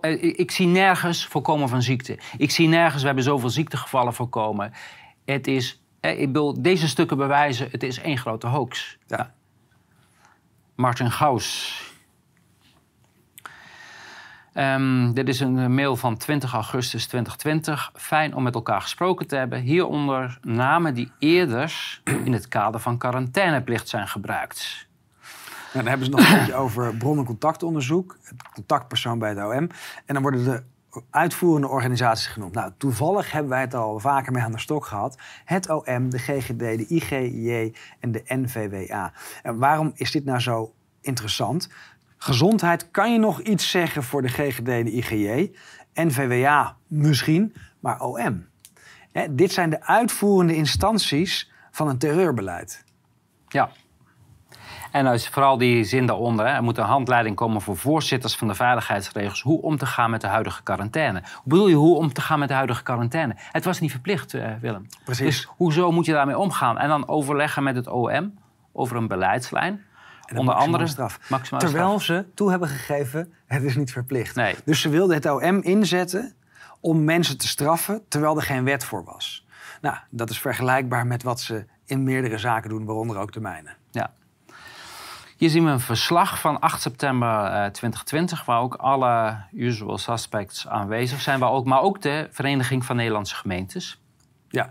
Eh, 0.00 0.22
ik 0.22 0.50
zie 0.50 0.66
nergens 0.66 1.26
voorkomen 1.26 1.68
van 1.68 1.82
ziekte. 1.82 2.18
Ik 2.36 2.50
zie 2.50 2.68
nergens, 2.68 3.00
we 3.00 3.06
hebben 3.06 3.24
zoveel 3.24 3.50
ziektegevallen 3.50 4.14
voorkomen. 4.14 4.72
Het 5.24 5.46
is, 5.46 5.82
eh, 6.00 6.20
ik 6.20 6.32
wil 6.32 6.62
deze 6.62 6.88
stukken 6.88 7.16
bewijzen, 7.16 7.68
het 7.70 7.82
is 7.82 8.00
één 8.00 8.18
grote 8.18 8.46
hoax. 8.46 8.98
Ja. 9.06 9.34
Martin 10.74 11.10
Gauss, 11.10 11.89
Um, 14.54 15.14
dit 15.14 15.28
is 15.28 15.40
een 15.40 15.74
mail 15.74 15.96
van 15.96 16.16
20 16.16 16.52
augustus 16.52 17.06
2020. 17.06 17.90
Fijn 17.94 18.34
om 18.34 18.42
met 18.42 18.54
elkaar 18.54 18.80
gesproken 18.80 19.26
te 19.26 19.36
hebben. 19.36 19.60
Hieronder 19.60 20.38
namen 20.42 20.94
die 20.94 21.12
eerder 21.18 22.00
in 22.24 22.32
het 22.32 22.48
kader 22.48 22.80
van 22.80 22.98
quarantaineplicht 22.98 23.88
zijn 23.88 24.08
gebruikt. 24.08 24.86
dan 25.72 25.86
hebben 25.86 26.06
ze 26.06 26.12
nog 26.12 26.30
een 26.30 26.38
beetje 26.38 26.54
over 26.64 26.96
bron- 26.96 27.18
en 27.18 27.24
contactonderzoek. 27.24 28.16
Het 28.22 28.42
contactpersoon 28.54 29.18
bij 29.18 29.28
het 29.28 29.38
OM. 29.38 29.68
En 30.04 30.14
dan 30.14 30.22
worden 30.22 30.44
de 30.44 30.62
uitvoerende 31.10 31.68
organisaties 31.68 32.26
genoemd. 32.26 32.54
Nou, 32.54 32.72
toevallig 32.76 33.32
hebben 33.32 33.50
wij 33.50 33.60
het 33.60 33.74
al 33.74 33.98
vaker 33.98 34.32
mee 34.32 34.42
aan 34.42 34.52
de 34.52 34.58
stok 34.58 34.84
gehad. 34.84 35.18
Het 35.44 35.70
OM, 35.70 36.10
de 36.10 36.18
GGD, 36.18 36.58
de 36.58 36.86
IGJ 36.88 37.74
en 38.00 38.12
de 38.12 38.22
NVWA. 38.26 39.12
En 39.42 39.58
waarom 39.58 39.92
is 39.94 40.10
dit 40.10 40.24
nou 40.24 40.38
zo 40.38 40.72
interessant? 41.00 41.68
Gezondheid 42.22 42.90
kan 42.90 43.12
je 43.12 43.18
nog 43.18 43.40
iets 43.40 43.70
zeggen 43.70 44.02
voor 44.02 44.22
de 44.22 44.28
GGD, 44.28 44.64
de 44.64 44.90
IGJ. 44.92 45.52
NVWA 45.94 46.76
misschien, 46.86 47.54
maar 47.80 48.00
OM. 48.00 48.46
dit 49.30 49.52
zijn 49.52 49.70
de 49.70 49.82
uitvoerende 49.82 50.54
instanties 50.54 51.50
van 51.70 51.88
een 51.88 51.98
terreurbeleid. 51.98 52.84
Ja. 53.48 53.70
En 54.92 55.06
is 55.06 55.28
vooral 55.28 55.58
die 55.58 55.84
zin 55.84 56.06
daaronder. 56.06 56.46
Hè. 56.46 56.52
Er 56.52 56.62
moet 56.62 56.78
een 56.78 56.84
handleiding 56.84 57.36
komen 57.36 57.60
voor 57.60 57.76
voorzitters 57.76 58.36
van 58.36 58.48
de 58.48 58.54
veiligheidsregels. 58.54 59.42
Hoe 59.42 59.62
om 59.62 59.76
te 59.76 59.86
gaan 59.86 60.10
met 60.10 60.20
de 60.20 60.26
huidige 60.26 60.62
quarantaine. 60.62 61.22
Hoe 61.32 61.42
bedoel 61.44 61.68
je 61.68 61.74
hoe 61.74 61.96
om 61.96 62.12
te 62.12 62.20
gaan 62.20 62.38
met 62.38 62.48
de 62.48 62.54
huidige 62.54 62.82
quarantaine? 62.82 63.34
Het 63.36 63.64
was 63.64 63.80
niet 63.80 63.90
verplicht, 63.90 64.32
uh, 64.32 64.52
Willem. 64.60 64.86
Precies. 65.04 65.24
Dus 65.24 65.48
hoezo 65.56 65.90
moet 65.90 66.06
je 66.06 66.12
daarmee 66.12 66.38
omgaan? 66.38 66.78
En 66.78 66.88
dan 66.88 67.08
overleggen 67.08 67.62
met 67.62 67.76
het 67.76 67.86
OM 67.86 68.38
over 68.72 68.96
een 68.96 69.08
beleidslijn. 69.08 69.84
Onder 70.34 70.54
andere 70.54 70.86
straf. 70.86 71.18
Terwijl 71.58 72.00
ze 72.00 72.26
toe 72.34 72.50
hebben 72.50 72.68
gegeven, 72.68 73.32
het 73.46 73.62
is 73.62 73.76
niet 73.76 73.92
verplicht. 73.92 74.34
Nee. 74.34 74.56
Dus 74.64 74.80
ze 74.80 74.88
wilden 74.88 75.16
het 75.16 75.26
OM 75.26 75.62
inzetten 75.62 76.34
om 76.80 77.04
mensen 77.04 77.38
te 77.38 77.48
straffen, 77.48 78.02
terwijl 78.08 78.36
er 78.36 78.42
geen 78.42 78.64
wet 78.64 78.84
voor 78.84 79.04
was. 79.04 79.46
Nou, 79.80 79.96
dat 80.10 80.30
is 80.30 80.38
vergelijkbaar 80.38 81.06
met 81.06 81.22
wat 81.22 81.40
ze 81.40 81.64
in 81.84 82.04
meerdere 82.04 82.38
zaken 82.38 82.70
doen, 82.70 82.84
waaronder 82.84 83.16
ook 83.16 83.32
de 83.32 83.40
mijne. 83.40 83.70
Ja. 83.90 84.12
Hier 85.36 85.50
zien 85.50 85.64
we 85.64 85.70
een 85.70 85.80
verslag 85.80 86.40
van 86.40 86.60
8 86.60 86.80
september 86.80 87.28
2020, 87.48 88.44
waar 88.44 88.60
ook 88.60 88.74
alle 88.74 89.36
usual 89.52 89.98
suspects 89.98 90.68
aanwezig 90.68 91.20
zijn, 91.20 91.38
waar 91.38 91.50
ook, 91.50 91.64
maar 91.64 91.80
ook 91.80 92.02
de 92.02 92.28
Vereniging 92.30 92.84
van 92.84 92.96
Nederlandse 92.96 93.34
Gemeentes. 93.34 94.00
Ja, 94.48 94.70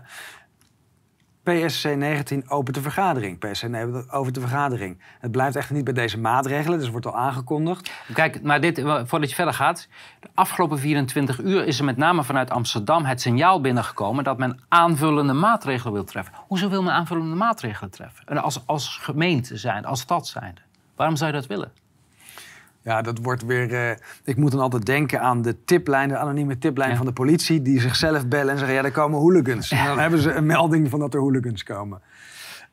PSC 1.50 1.84
19 1.96 2.48
opent 2.48 2.74
de 2.74 2.82
vergadering. 2.82 3.38
PSC 3.38 3.68
19 3.68 4.10
over 4.10 4.32
de 4.32 4.40
vergadering. 4.40 5.00
Het 5.18 5.30
blijft 5.30 5.56
echt 5.56 5.70
niet 5.70 5.84
bij 5.84 5.92
deze 5.92 6.18
maatregelen, 6.18 6.78
dus 6.78 6.90
wordt 6.90 7.06
al 7.06 7.16
aangekondigd. 7.16 7.90
Kijk, 8.14 8.42
maar 8.42 8.60
dit, 8.60 8.80
voordat 8.80 9.28
je 9.28 9.34
verder 9.34 9.54
gaat. 9.54 9.88
De 10.20 10.28
afgelopen 10.34 10.78
24 10.78 11.40
uur 11.40 11.66
is 11.66 11.78
er 11.78 11.84
met 11.84 11.96
name 11.96 12.24
vanuit 12.24 12.50
Amsterdam 12.50 13.04
het 13.04 13.20
signaal 13.20 13.60
binnengekomen 13.60 14.24
dat 14.24 14.38
men 14.38 14.60
aanvullende 14.68 15.32
maatregelen 15.32 15.92
wil 15.92 16.04
treffen. 16.04 16.34
Hoezo 16.46 16.68
wil 16.68 16.82
men 16.82 16.92
aanvullende 16.92 17.36
maatregelen 17.36 17.90
treffen? 17.90 18.26
En 18.26 18.38
als, 18.38 18.66
als 18.66 18.96
gemeente 18.96 19.56
zijn, 19.56 19.84
als 19.84 20.00
stad 20.00 20.26
zijn. 20.26 20.56
Waarom 20.96 21.16
zou 21.16 21.30
je 21.30 21.36
dat 21.36 21.46
willen? 21.46 21.72
Ja, 22.82 23.02
dat 23.02 23.18
wordt 23.22 23.44
weer. 23.44 23.74
eh, 23.74 23.96
ik 24.24 24.36
moet 24.36 24.50
dan 24.50 24.60
altijd 24.60 24.86
denken 24.86 25.20
aan 25.20 25.42
de 25.42 25.64
tiplijn, 25.64 26.08
de 26.08 26.16
anonieme 26.16 26.58
tiplijn 26.58 26.90
Ja. 26.90 26.96
van 26.96 27.06
de 27.06 27.12
politie, 27.12 27.62
die 27.62 27.80
zichzelf 27.80 28.26
bellen 28.26 28.52
en 28.52 28.58
zeggen: 28.58 28.76
ja, 28.76 28.84
er 28.84 28.90
komen 28.92 29.18
hooligans. 29.18 29.70
En 29.70 29.84
dan 29.84 29.98
hebben 29.98 30.20
ze 30.20 30.32
een 30.32 30.46
melding 30.46 30.88
van 30.90 30.98
dat 31.00 31.14
er 31.14 31.20
hooligans 31.20 31.62
komen. 31.62 32.02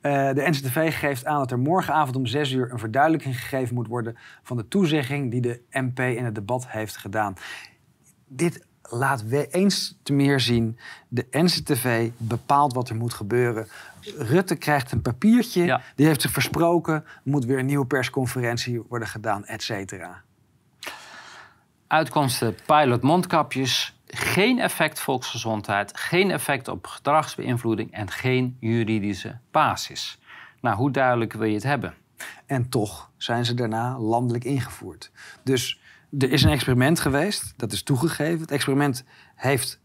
Eh, 0.01 0.11
de 0.33 0.41
NCTV 0.49 0.99
geeft 0.99 1.25
aan 1.25 1.37
dat 1.39 1.51
er 1.51 1.59
morgenavond 1.59 2.15
om 2.15 2.25
6 2.25 2.51
uur 2.51 2.71
een 2.71 2.79
verduidelijking 2.79 3.39
gegeven 3.39 3.75
moet 3.75 3.87
worden 3.87 4.17
van 4.43 4.57
de 4.57 4.67
toezegging 4.67 5.31
die 5.31 5.41
de 5.41 5.61
MP 5.71 5.99
in 5.99 6.25
het 6.25 6.35
debat 6.35 6.67
heeft 6.67 6.97
gedaan. 6.97 7.33
Dit 8.27 8.65
laat 8.89 9.23
we 9.27 9.47
eens 9.47 9.99
te 10.03 10.13
meer 10.13 10.39
zien. 10.39 10.77
De 11.07 11.27
NCTV 11.31 12.09
bepaalt 12.17 12.73
wat 12.73 12.89
er 12.89 12.95
moet 12.95 13.13
gebeuren. 13.13 13.67
Rutte 14.17 14.55
krijgt 14.55 14.91
een 14.91 15.01
papiertje, 15.01 15.63
Ja. 15.63 15.81
die 15.95 16.05
heeft 16.05 16.21
zich 16.21 16.31
versproken. 16.31 16.93
Er 16.93 17.21
moet 17.23 17.45
weer 17.45 17.59
een 17.59 17.65
nieuwe 17.65 17.85
persconferentie 17.85 18.81
worden 18.89 19.07
gedaan, 19.07 19.45
et 19.45 19.63
cetera. 19.63 20.21
Uitkomsten 21.87 22.55
pilot 22.65 23.01
mondkapjes. 23.01 23.95
Geen 24.07 24.59
effect 24.59 24.99
volksgezondheid, 24.99 25.97
geen 25.97 26.31
effect 26.31 26.67
op 26.67 26.87
gedragsbeïnvloeding 26.87 27.91
en 27.91 28.11
geen 28.11 28.57
juridische 28.59 29.37
basis. 29.51 30.19
Nou, 30.61 30.75
hoe 30.75 30.91
duidelijk 30.91 31.33
wil 31.33 31.47
je 31.47 31.53
het 31.53 31.63
hebben? 31.63 31.93
En 32.45 32.69
toch 32.69 33.11
zijn 33.17 33.45
ze 33.45 33.53
daarna 33.53 33.99
landelijk 33.99 34.43
ingevoerd. 34.43 35.11
Dus 35.43 35.79
er 36.19 36.31
is 36.31 36.43
een 36.43 36.51
experiment 36.51 36.99
geweest, 36.99 37.53
dat 37.57 37.71
is 37.71 37.83
toegegeven. 37.83 38.41
Het 38.41 38.51
experiment 38.51 39.03
heeft 39.35 39.79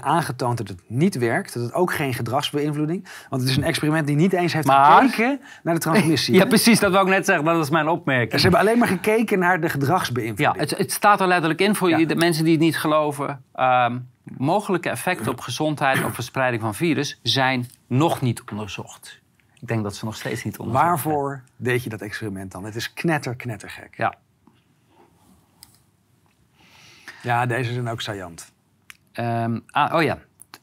aangetoond 0.00 0.58
dat 0.58 0.68
het 0.68 0.80
niet 0.86 1.14
werkt. 1.18 1.54
Dat 1.54 1.62
het 1.62 1.72
ook 1.74 1.92
geen 1.92 2.14
gedragsbeïnvloeding. 2.14 3.08
Want 3.28 3.42
het 3.42 3.50
is 3.50 3.56
een 3.56 3.64
experiment 3.64 4.06
die 4.06 4.16
niet 4.16 4.32
eens 4.32 4.52
heeft 4.52 4.66
Maar- 4.66 5.02
gekeken 5.08 5.40
naar 5.62 5.74
de 5.74 5.80
transmissie. 5.80 6.34
Ja, 6.40 6.44
precies, 6.44 6.80
dat 6.80 6.92
wou 6.92 7.04
ik 7.06 7.12
net 7.12 7.24
zeggen. 7.26 7.44
Dat 7.44 7.64
is 7.64 7.70
mijn 7.70 7.88
opmerking. 7.88 8.40
Ze 8.40 8.48
hebben 8.48 8.60
alleen 8.60 8.78
maar 8.78 8.88
gekeken 8.88 9.38
naar 9.38 9.60
de 9.60 9.66
Ja, 9.66 9.72
gedragsbeïnvloeding. 9.72 10.58
het, 10.70 10.78
het 10.78 10.92
staat 10.92 11.20
er 11.20 11.26
letterlijk 11.26 11.60
in 11.60 11.74
voor 11.74 11.88
Ja. 11.88 12.04
de 12.06 12.14
mensen 12.16 12.44
die 12.44 12.52
het 12.52 12.62
niet 12.62 12.78
geloven. 12.78 13.44
Ehm, 13.54 13.98
mogelijke 14.36 14.88
effecten 14.88 15.30
op 15.32 15.40
gezondheid 15.40 16.04
of 16.04 16.14
verspreiding 16.14 16.62
van 16.62 16.74
virus 16.74 17.18
zijn 17.22 17.66
nog 17.86 18.20
niet 18.20 18.42
onderzocht. 18.50 19.20
Ik 19.60 19.68
denk 19.68 19.82
dat 19.82 19.96
ze 19.96 20.04
nog 20.04 20.14
steeds 20.16 20.44
niet 20.44 20.58
onderzocht 20.58 20.84
zijn. 20.84 20.94
Waarvoor 21.14 21.42
deed 21.56 21.82
je 21.84 21.88
dat 21.90 22.00
experiment 22.00 22.52
dan? 22.52 22.64
Het 22.64 22.74
is 22.76 22.92
knetter, 22.92 23.34
knettergek. 23.36 23.94
Ja. 23.96 24.14
Ja, 27.22 27.46
deze 27.46 27.72
zijn 27.72 27.88
ook 27.88 28.00
saillant. 28.00 28.52
Ehm, 29.16 29.62
ah, 29.72 29.96
oh 29.96 30.00
ja, 30.00 30.18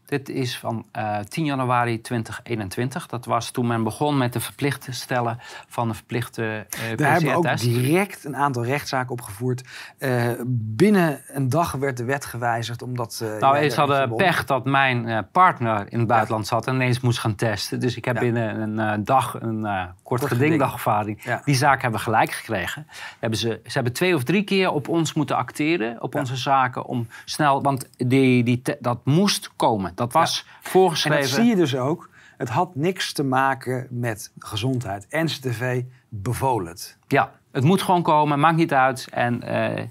dit 0.10 0.30
is 0.30 0.58
van 0.58 0.86
eh, 0.92 1.18
10 1.20 1.46
januari 1.46 2.02
2021. 2.02 3.08
Dat 3.08 3.26
was 3.26 3.52
toen 3.52 3.68
men 3.68 3.84
begon 3.84 4.18
met 4.18 4.34
de 4.34 4.40
verplicht 4.40 4.88
stellen 4.90 5.38
van 5.68 5.90
een 5.90 5.96
verplichte 5.96 6.66
eh 6.70 6.98
Daar 6.98 7.12
hebben 7.12 7.30
we 7.32 7.38
ook 7.38 7.58
direct 7.58 8.26
een 8.26 8.36
aantal 8.36 8.66
rechtszaken 8.66 9.12
opgevoerd. 9.12 9.64
Eh, 9.98 10.28
binnen 10.56 11.22
een 11.28 11.50
dag 11.50 11.72
werd 11.72 11.98
de 11.98 12.04
wet 12.04 12.26
gewijzigd 12.26 12.82
omdat... 12.82 13.20
eh, 13.24 13.40
Nou, 13.40 13.56
eens 13.56 13.76
hadden 13.76 14.16
pech 14.16 14.46
dat 14.46 14.66
mijn 14.66 15.08
eh, 15.08 15.18
partner 15.32 15.86
in 15.90 16.00
het 16.00 16.08
buitenland 16.08 16.48
zat 16.48 16.68
en 16.68 16.74
ineens 16.74 17.00
moest 17.00 17.20
gaan 17.20 17.36
testen. 17.36 17.80
Dus 17.80 17.96
ik 17.98 18.06
heb 18.06 18.16
Ja. 18.16 18.22
binnen 18.22 18.62
een 18.62 18.80
eh, 18.80 18.98
dag 19.04 19.42
een 19.42 19.66
eh, 19.66 19.84
kort, 19.84 20.20
Kort 20.20 20.22
geding 20.22 20.42
geding. 20.52 20.60
dagvaarding. 20.62 21.24
Ja. 21.24 21.42
Die 21.46 21.56
zaak 21.56 21.82
hebben 21.82 22.00
we 22.00 22.06
gelijk 22.06 22.32
gekregen. 22.32 22.88
Hebben 23.20 23.40
ze, 23.40 23.48
ze 23.64 23.72
hebben 23.72 23.94
twee 23.94 24.16
of 24.16 24.24
drie 24.24 24.44
keer 24.44 24.72
op 24.72 24.88
ons 24.88 25.14
moeten 25.14 25.36
acteren, 25.36 26.02
op 26.02 26.14
Ja. 26.14 26.20
onze 26.20 26.36
zaken, 26.36 26.86
om 26.86 27.08
snel, 27.26 27.62
want 27.62 27.90
die, 27.98 28.44
die, 28.44 28.62
dat 28.80 29.06
moest 29.06 29.52
komen. 29.56 29.92
Dat 30.00 30.14
was 30.14 30.46
En 30.48 30.70
voorgeschreven. 30.70 31.22
dat 31.22 31.30
zie 31.30 31.46
je 31.46 31.56
dus 31.56 31.76
ook. 31.76 32.10
Het 32.38 32.50
had 32.50 32.76
niks 32.76 33.14
te 33.14 33.24
maken 33.24 33.88
met 33.90 34.32
gezondheid. 34.40 35.06
NCTV 35.10 35.84
bevolen 36.10 36.68
het. 36.68 36.98
Ja, 37.08 37.32
het 37.52 37.64
moet 37.64 37.82
gewoon 37.82 38.04
komen, 38.04 38.40
maakt 38.40 38.58
niet 38.58 38.74
uit. 38.74 39.08
En 39.12 39.44
eh, 39.44 39.86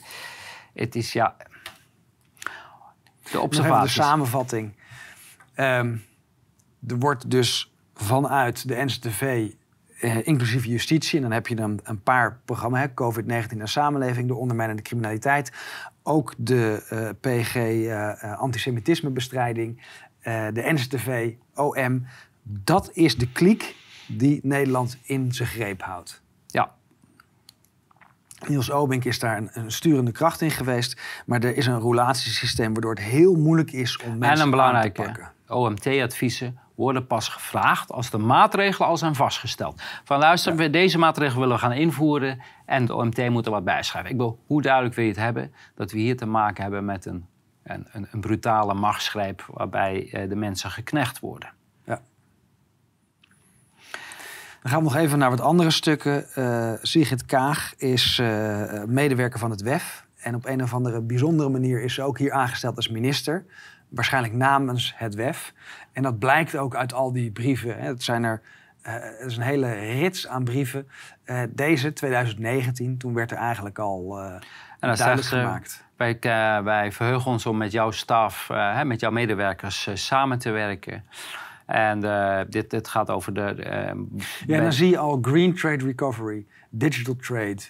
het 0.74 0.94
is 0.94 1.12
ja. 1.12 1.36
De 3.30 3.48
even 3.50 3.80
de 3.80 3.88
samenvatting. 3.88 4.76
Ehm, 5.54 5.96
er 6.86 6.98
wordt 6.98 7.30
dus 7.30 7.72
vanuit 7.94 8.68
de 8.68 8.84
NCTV, 8.84 9.52
eh, 10.00 10.26
inclusief 10.26 10.64
justitie... 10.64 11.16
en 11.16 11.22
dan 11.22 11.32
heb 11.32 11.46
je 11.46 11.56
dan 11.56 11.80
een 11.82 12.02
paar 12.02 12.40
programma's, 12.44 12.80
hè, 12.80 12.88
COVID-19 12.88 13.60
en 13.60 13.68
samenleving... 13.68 14.28
de 14.28 14.34
ondermijnende 14.34 14.82
criminaliteit, 14.82 15.52
ook 16.08 16.34
de 16.36 16.84
eh, 16.88 17.08
PG 17.20 17.54
eh, 17.54 18.22
eh, 18.22 18.38
antisemitismebestrijding... 18.38 19.82
de 20.52 20.62
NCTV, 20.72 21.32
OM. 21.54 22.06
Dat 22.42 22.90
is 22.92 23.16
de 23.16 23.32
kliek 23.32 23.74
die 24.06 24.40
Nederland 24.42 24.98
in 25.02 25.32
zijn 25.32 25.48
greep 25.48 25.82
houdt. 25.82 26.22
Ja, 26.46 26.74
Niels 28.46 28.70
Obink 28.70 29.04
is 29.04 29.18
daar 29.18 29.36
een, 29.36 29.50
een 29.52 29.72
sturende 29.72 30.12
kracht 30.12 30.40
in 30.40 30.50
geweest. 30.50 31.00
Maar 31.26 31.42
er 31.42 31.56
is 31.56 31.66
een 31.66 31.80
roulatiesysteem 31.80 32.72
waardoor 32.72 32.94
het 32.94 33.02
heel 33.02 33.34
moeilijk 33.34 33.72
is 33.72 33.96
om 33.96 34.18
mensen 34.18 34.28
en 34.28 34.32
een 34.32 34.38
aan 34.40 34.44
te 34.44 34.50
belangrijke. 34.50 35.02
pakken. 35.02 35.32
OMT-adviezen 35.48 36.58
worden 36.78 37.06
pas 37.06 37.28
gevraagd 37.28 37.92
als 37.92 38.10
de 38.10 38.18
maatregelen 38.18 38.88
al 38.88 38.96
zijn 38.96 39.14
vastgesteld. 39.14 39.82
Van 40.04 40.18
luister, 40.18 40.56
we 40.56 40.70
deze 40.70 40.98
maatregelen 40.98 41.40
willen 41.40 41.54
we 41.54 41.60
gaan 41.62 41.72
invoeren 41.72 42.42
en 42.66 42.84
de 42.84 42.94
OMT 42.94 43.28
moet 43.28 43.46
er 43.46 43.52
wat 43.52 43.64
bijschrijven. 43.64 44.10
Ik 44.10 44.16
wil, 44.16 44.38
hoe 44.46 44.62
duidelijk 44.62 44.94
wil 44.94 45.04
je 45.04 45.10
het 45.10 45.20
hebben 45.20 45.52
dat 45.74 45.90
we 45.90 45.98
hier 45.98 46.16
te 46.16 46.26
maken 46.26 46.62
hebben 46.62 46.84
met 46.84 47.06
een, 47.06 47.26
een, 47.62 47.86
een, 47.92 48.20
brutale 48.20 48.74
machtsgreep 48.74 49.44
waarbij 49.52 50.08
eh, 50.12 50.28
de 50.28 50.36
mensen 50.36 50.70
geknecht 50.70 51.20
worden. 51.20 51.52
Ja. 51.84 52.00
Dan 54.62 54.72
gaan 54.72 54.78
we 54.78 54.84
nog 54.84 54.96
even 54.96 55.18
naar 55.18 55.30
wat 55.30 55.40
andere 55.40 55.70
stukken. 55.70 56.34
Eh 56.34 56.72
Sigrid 56.82 57.26
Kaag 57.26 57.74
is 57.76 58.18
eh, 58.18 58.84
medewerker 58.84 59.38
van 59.38 59.50
het 59.50 59.62
WEF. 59.62 60.06
En 60.18 60.34
op 60.34 60.46
een 60.46 60.62
of 60.62 60.74
andere 60.74 61.00
bijzondere 61.00 61.48
manier 61.48 61.82
is 61.82 61.94
ze 61.94 62.02
ook 62.02 62.18
hier 62.18 62.32
aangesteld 62.32 62.76
als 62.76 62.88
minister. 62.88 63.44
Waarschijnlijk 63.88 64.34
namens 64.34 64.94
het 64.96 65.14
WEF. 65.14 65.52
En 65.98 66.04
dat 66.04 66.18
blijkt 66.18 66.56
ook 66.56 66.76
uit 66.76 66.92
al 66.92 67.12
die 67.12 67.30
brieven. 67.30 67.78
Hè. 67.78 67.86
Het 67.86 68.02
zijn 68.02 68.24
er 68.24 68.40
het 68.82 69.26
is 69.26 69.36
een 69.36 69.42
hele 69.42 69.72
rits 69.72 70.26
aan 70.28 70.44
brieven. 70.44 70.88
Eh, 71.24 71.42
deze, 71.50 71.92
2019, 71.92 72.98
toen 72.98 73.14
werd 73.14 73.30
er 73.30 73.36
eigenlijk 73.36 73.78
al 73.78 74.18
eh 74.18 74.32
En 74.80 74.94
duidelijk 74.94 75.28
gemaakt. 75.28 75.84
Wij, 75.96 76.18
wij 76.64 76.92
verheugen 76.92 77.30
ons 77.30 77.46
om 77.46 77.56
met 77.56 77.72
jouw 77.72 77.90
staf, 77.90 78.48
met 78.84 79.00
jouw 79.00 79.10
medewerkers 79.10 79.90
samen 79.94 80.38
te 80.38 80.50
werken. 80.50 81.04
En 81.66 82.00
dit, 82.50 82.70
dit 82.70 82.88
gaat 82.88 83.10
over 83.10 83.34
de... 83.34 83.54
Ja, 84.46 84.56
en 84.56 84.62
dan 84.62 84.72
zie 84.72 84.90
je 84.90 84.98
al 84.98 85.18
Green 85.22 85.54
Trade 85.54 85.84
Recovery, 85.84 86.46
Digital 86.70 87.16
Trade, 87.16 87.62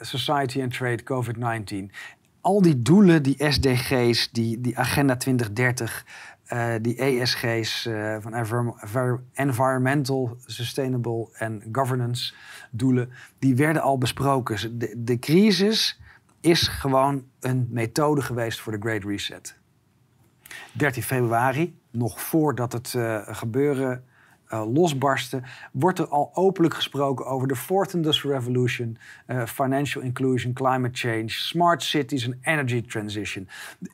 Society 0.00 0.62
and 0.62 0.76
Trade, 0.76 1.02
COVID-19. 1.02 1.94
Al 2.40 2.62
die 2.62 2.82
doelen, 2.82 3.22
die 3.22 3.36
SDG's, 3.38 4.30
die, 4.30 4.60
die 4.60 4.78
Agenda 4.78 5.16
2030, 5.16 6.04
eh, 6.52 6.74
die 6.80 6.96
ESG's 6.96 7.86
eh, 7.86 8.16
van 8.20 8.34
Envir- 8.34 8.74
Envir- 8.80 9.22
Environmental, 9.32 10.36
Sustainable 10.46 11.28
en 11.32 11.62
Governance 11.72 12.34
doelen, 12.70 13.10
die 13.38 13.54
werden 13.56 13.82
al 13.82 13.98
besproken. 13.98 14.78
De, 14.78 14.94
de 14.96 15.18
crisis 15.18 16.00
is 16.40 16.68
gewoon 16.68 17.24
een 17.40 17.68
methode 17.70 18.22
geweest 18.22 18.60
voor 18.60 18.72
de 18.72 18.78
Great 18.80 19.04
Reset. 19.04 19.58
13 20.72 21.02
februari, 21.02 21.78
nog 21.90 22.20
voordat 22.20 22.72
het 22.72 22.94
eh, 22.94 23.18
gebeuren 23.22 24.04
eh, 24.52 24.62
losbarstte, 24.72 25.42
wordt 25.72 25.98
er 25.98 26.08
al 26.08 26.30
openlijk 26.34 26.74
gesproken 26.74 27.26
over 27.26 27.48
de 27.48 27.56
Fourth 27.56 27.92
Industrial 27.94 28.34
Revolution, 28.38 28.98
eh, 29.26 29.44
financial 29.44 30.02
inclusion, 30.04 30.52
climate 30.52 30.90
change, 30.98 31.28
smart 31.28 31.82
cities 31.82 32.24
en 32.24 32.38
energy 32.42 32.82
transition. 32.86 33.48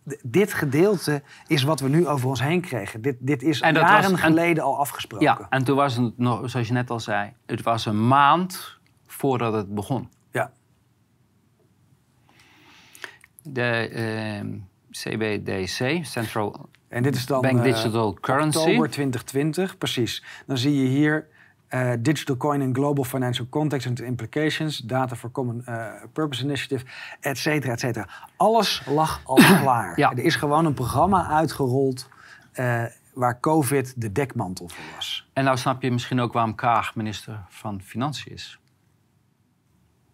D- 0.08 0.16
dit 0.22 0.52
gedeelte 0.52 1.22
is 1.46 1.62
wat 1.62 1.80
we 1.80 1.88
nu 1.88 2.06
over 2.06 2.28
ons 2.28 2.42
heen 2.42 2.60
kregen. 2.60 3.02
Dit, 3.02 3.16
dit 3.20 3.42
is 3.42 3.60
En 3.60 3.74
jaren 3.74 4.02
was- 4.02 4.10
en- 4.10 4.18
geleden 4.18 4.64
al 4.64 4.78
afgesproken. 4.78 5.26
Ja, 5.26 5.46
en 5.50 5.64
toen 5.64 5.76
was 5.76 5.96
het 5.96 6.18
nog, 6.18 6.50
zoals 6.50 6.66
je 6.66 6.72
net 6.72 6.90
al 6.90 7.00
zei, 7.00 7.32
het 7.46 7.62
was 7.62 7.86
een 7.86 8.08
maand 8.08 8.78
voordat 9.06 9.52
het 9.52 9.74
begon. 9.74 10.08
Ja. 10.30 10.50
De 13.42 13.88
ehm, 13.88 14.48
CBDC, 14.90 16.04
Central 16.04 16.68
En 16.88 17.02
dit 17.02 17.14
is 17.14 17.26
dan 17.26 17.40
Bank 17.40 17.58
eh, 17.58 17.62
Digital 17.62 18.14
Currency. 18.20 18.58
oktober 18.58 18.90
2020, 18.90 19.78
precies. 19.78 20.24
Dan 20.46 20.58
zie 20.58 20.82
je 20.82 20.88
hier 20.88 21.26
eh, 21.68 21.92
Digital 21.98 22.36
Coin 22.36 22.60
in 22.60 22.74
Global 22.74 23.04
Financial 23.04 23.46
Context 23.48 23.86
and 23.86 24.00
Implications, 24.00 24.78
Data 24.78 25.16
for 25.16 25.30
Common 25.30 25.64
eh, 25.64 25.86
Purpose 26.12 26.44
Initiative, 26.44 26.84
et 27.20 27.38
cetera, 27.38 27.72
et 27.72 27.80
cetera. 27.80 28.08
Alles 28.36 28.82
lag 28.86 29.20
al 29.24 29.36
klaar. 29.62 29.98
Ja. 29.98 30.10
Er 30.10 30.24
is 30.24 30.36
gewoon 30.36 30.64
een 30.64 30.74
programma 30.74 31.26
uitgerold 31.26 32.08
waar 33.14 33.40
COVID 33.40 34.00
de 34.00 34.12
dekmantel 34.12 34.68
voor 34.68 34.84
was. 34.94 35.28
En 35.32 35.44
nou 35.44 35.56
snap 35.56 35.82
je 35.82 35.90
misschien 35.90 36.20
ook 36.20 36.32
waarom 36.32 36.54
Kaag 36.54 36.94
minister 36.94 37.44
van 37.48 37.82
Financiën 37.82 38.32
is. 38.32 38.58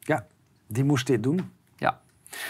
Ja, 0.01 0.27
die 0.67 0.85
moest 0.85 1.07
dit 1.07 1.23
doen. 1.23 1.53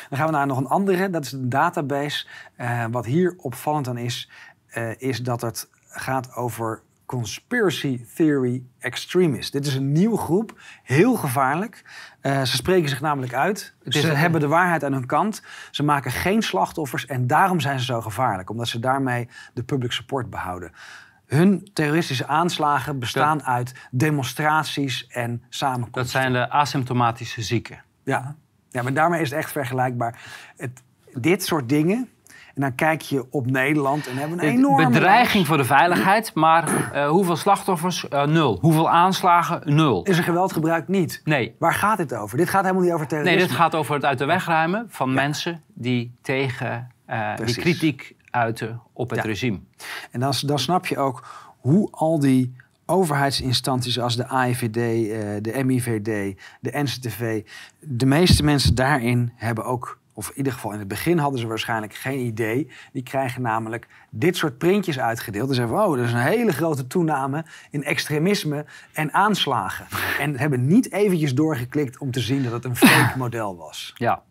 Dan 0.08 0.18
gaan 0.18 0.26
we 0.26 0.32
naar 0.32 0.46
nog 0.46 0.58
een 0.58 0.66
andere, 0.66 1.10
dat 1.10 1.24
is 1.24 1.32
een 1.32 1.48
database. 1.48 2.26
Eh, 2.56 2.84
wat 2.90 3.04
hier 3.04 3.34
opvallend 3.36 3.88
aan 3.88 3.98
is, 3.98 4.30
eh, 4.66 5.00
is 5.00 5.22
dat 5.22 5.40
het 5.40 5.68
gaat 5.88 6.34
over 6.34 6.82
Conspiracy 7.06 8.04
Theory 8.14 8.62
Extremists. 8.78 9.50
Dit 9.50 9.66
is 9.66 9.74
een 9.74 9.92
nieuwe 9.92 10.16
groep, 10.16 10.60
heel 10.82 11.14
gevaarlijk. 11.14 11.84
Uh, 12.22 12.42
ze 12.42 12.56
spreken 12.56 12.88
zich 12.88 13.00
namelijk 13.00 13.34
uit. 13.34 13.74
Ze 13.84 14.06
hebben 14.06 14.40
de 14.40 14.48
waarheid 14.48 14.84
aan 14.84 14.92
hun 14.92 15.06
kant. 15.06 15.42
Ze 15.70 15.82
maken 15.82 16.10
geen 16.10 16.42
slachtoffers 16.42 17.06
en 17.06 17.26
daarom 17.26 17.60
zijn 17.60 17.78
ze 17.78 17.84
zo 17.84 18.00
gevaarlijk. 18.00 18.50
Omdat 18.50 18.68
ze 18.68 18.78
daarmee 18.78 19.28
de 19.54 19.62
public 19.62 19.92
support 19.92 20.30
behouden. 20.30 20.72
Hun 21.26 21.70
terroristische 21.72 22.26
aanslagen 22.26 22.98
bestaan 22.98 23.42
uit 23.42 23.74
demonstraties 23.90 25.06
en 25.06 25.42
samenkomsten. 25.48 26.02
Dat 26.02 26.10
zijn 26.10 26.32
de 26.32 26.50
asymptomatische 26.50 27.42
zieken. 27.42 27.82
Ja, 28.04 28.36
ja 28.74 28.82
maar 28.82 28.94
daarmee 28.94 29.20
is 29.20 29.30
het 29.30 29.38
echt 29.38 29.52
vergelijkbaar. 29.52 30.20
Het, 30.56 30.82
dit 31.12 31.44
soort 31.44 31.68
dingen, 31.68 32.08
en 32.54 32.60
dan 32.60 32.74
kijk 32.74 33.02
je 33.02 33.26
op 33.30 33.50
Nederland 33.50 34.06
en 34.06 34.16
hebben 34.16 34.38
een 34.38 34.48
enorme... 34.48 34.88
Bedreiging 34.88 35.46
voor 35.46 35.56
de 35.56 35.64
veiligheid, 35.64 36.34
maar 36.34 36.90
uh, 36.94 37.08
hoeveel 37.08 37.36
slachtoffers? 37.36 38.06
Uh, 38.10 38.24
nul. 38.24 38.58
Hoeveel 38.60 38.90
aanslagen? 38.90 39.74
Nul. 39.74 40.02
Is 40.02 40.18
er 40.18 40.24
geweld 40.24 40.52
gebruikt? 40.52 40.88
Niet. 40.88 41.20
Nee. 41.24 41.54
Waar 41.58 41.74
gaat 41.74 41.96
dit 41.96 42.14
over? 42.14 42.36
Dit 42.36 42.48
gaat 42.48 42.62
helemaal 42.62 42.82
niet 42.82 42.92
over 42.92 43.06
terrorisme. 43.06 43.38
Nee, 43.38 43.48
dit 43.48 43.56
gaat 43.56 43.74
over 43.74 43.94
het 43.94 44.04
uit 44.04 44.18
de 44.18 44.24
weg 44.24 44.46
ruimen 44.46 44.86
van 44.88 45.12
mensen 45.12 45.62
die 45.74 46.14
tegen 46.22 46.90
uh, 47.10 47.36
die 47.44 47.56
kritiek 47.56 48.16
uiten 48.30 48.80
op 48.92 49.10
het 49.10 49.20
regime. 49.20 49.60
En 50.10 50.20
dan, 50.20 50.34
dan 50.46 50.58
snap 50.58 50.86
je 50.86 50.98
ook 50.98 51.26
hoe 51.60 51.88
al 51.90 52.18
die 52.18 52.56
overheidsinstanties 52.86 54.00
als 54.00 54.16
de 54.16 54.26
AIVD, 54.26 54.74
de 55.44 55.64
MIVD, 55.64 56.38
de 56.60 56.82
NCTV, 56.82 57.42
de 57.80 58.06
meeste 58.06 58.44
mensen 58.44 58.74
daarin 58.74 59.32
hebben 59.34 59.64
ook 59.64 60.02
of 60.14 60.28
in 60.28 60.36
ieder 60.36 60.52
geval 60.52 60.72
in 60.72 60.78
het 60.78 60.88
begin 60.88 61.18
hadden 61.18 61.40
ze 61.40 61.46
waarschijnlijk 61.46 61.94
geen 61.94 62.18
idee. 62.18 62.70
Die 62.92 63.02
krijgen 63.02 63.42
namelijk 63.42 63.86
dit 64.10 64.36
soort 64.36 64.58
printjes 64.58 64.98
uitgedeeld. 64.98 65.48
En 65.48 65.54
zeggen 65.54 65.76
van, 65.76 65.86
oh, 65.86 65.98
er 65.98 66.04
is 66.04 66.12
een 66.12 66.18
hele 66.18 66.52
grote 66.52 66.86
toename 66.86 67.44
in 67.70 67.84
extremisme 67.84 68.66
en 68.92 69.12
aanslagen. 69.12 69.86
En 70.18 70.38
hebben 70.38 70.66
niet 70.66 70.92
eventjes 70.92 71.34
doorgeklikt 71.34 71.98
om 71.98 72.10
te 72.10 72.20
zien 72.20 72.42
dat 72.42 72.52
het 72.52 72.64
een 72.64 72.76
fake 72.76 73.18
model 73.24 73.56
was. 73.56 73.92
Ja. 73.94 74.22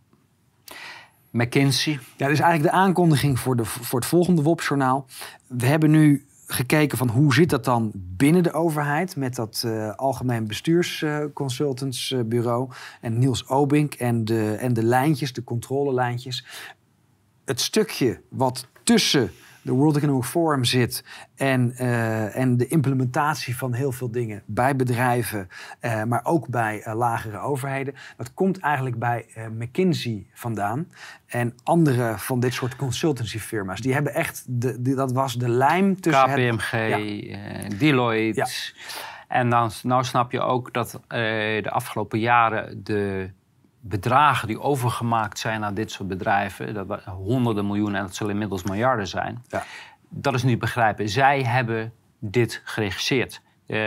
McKinsey. 1.31 1.93
Ja, 1.93 1.99
dat 2.17 2.29
is 2.29 2.39
eigenlijk 2.39 2.73
de 2.73 2.79
aankondiging 2.81 3.39
voor, 3.39 3.55
de, 3.55 3.65
voor 3.65 3.99
het 3.99 4.09
volgende 4.09 4.41
WOP-journaal. 4.41 5.05
We 5.47 5.65
hebben 5.65 5.91
nu 5.91 6.25
gekeken 6.53 6.97
van 6.97 7.09
hoe 7.09 7.33
zit 7.33 7.49
dat 7.49 7.65
dan 7.65 7.91
binnen 7.93 8.43
de 8.43 8.53
overheid 8.53 9.15
met 9.15 9.35
dat 9.35 9.63
uh, 9.65 9.95
algemeen 9.95 10.47
bestuursconsultantsbureau 10.47 12.69
uh, 12.69 12.75
en 13.01 13.19
Niels 13.19 13.47
Obink 13.47 13.93
en 13.93 14.25
de, 14.25 14.53
en 14.53 14.73
de 14.73 14.83
lijntjes, 14.83 15.33
de 15.33 15.43
controlelijntjes. 15.43 16.45
Het 17.45 17.61
stukje 17.61 18.21
wat 18.29 18.67
tussen 18.83 19.31
de 19.63 19.71
World 19.71 19.95
Economic 19.95 20.23
Forum 20.23 20.63
zit 20.63 21.03
en, 21.35 21.73
uh, 21.79 22.37
en 22.37 22.57
de 22.57 22.67
implementatie 22.67 23.57
van 23.57 23.73
heel 23.73 23.91
veel 23.91 24.11
dingen 24.11 24.43
bij 24.45 24.75
bedrijven, 24.75 25.49
uh, 25.81 26.03
maar 26.03 26.21
ook 26.23 26.47
bij 26.47 26.83
uh, 26.87 26.93
lagere 26.95 27.37
overheden. 27.37 27.95
Dat 28.17 28.33
komt 28.33 28.59
eigenlijk 28.59 28.99
bij 28.99 29.25
McKinsey 29.57 30.25
vandaan 30.33 30.87
en 31.25 31.53
andere 31.63 32.13
van 32.17 32.39
dit 32.39 32.53
soort 32.53 32.75
consultancyfirma's. 32.75 33.81
Die 33.81 33.93
hebben 33.93 34.13
echt, 34.13 34.45
de, 34.47 34.81
die, 34.81 34.95
dat 34.95 35.11
was 35.11 35.33
de 35.33 35.49
lijm 35.49 36.01
tussen. 36.01 36.29
KPMG, 36.29 36.71
het, 36.71 37.79
Deloitte. 37.79 38.39
Ja. 38.39 38.47
En 39.27 39.49
dan 39.49 39.71
nou 39.83 40.03
snap 40.03 40.31
je 40.31 40.41
ook 40.41 40.73
dat 40.73 40.99
de 41.07 41.69
afgelopen 41.69 42.19
jaren 42.19 42.83
de 42.83 43.29
bedragen 43.85 44.47
die 44.47 44.61
overgemaakt 44.61 45.39
zijn 45.39 45.63
aan 45.63 45.73
dit 45.73 45.91
soort 45.91 46.07
bedrijven, 46.07 46.73
dat 46.73 47.03
honderden 47.03 47.65
miljoenen 47.65 47.95
en 47.95 48.05
dat 48.05 48.15
zullen 48.15 48.31
inmiddels 48.33 48.63
miljarden 48.63 49.07
zijn, 49.07 49.43
ja. 49.47 49.63
dat 50.09 50.33
is 50.33 50.43
nu 50.43 50.57
begrijpen. 50.57 51.09
Zij 51.09 51.43
hebben 51.43 51.93
dit 52.19 52.61
geregisseerd. 52.63 53.41
Uh, 53.67 53.77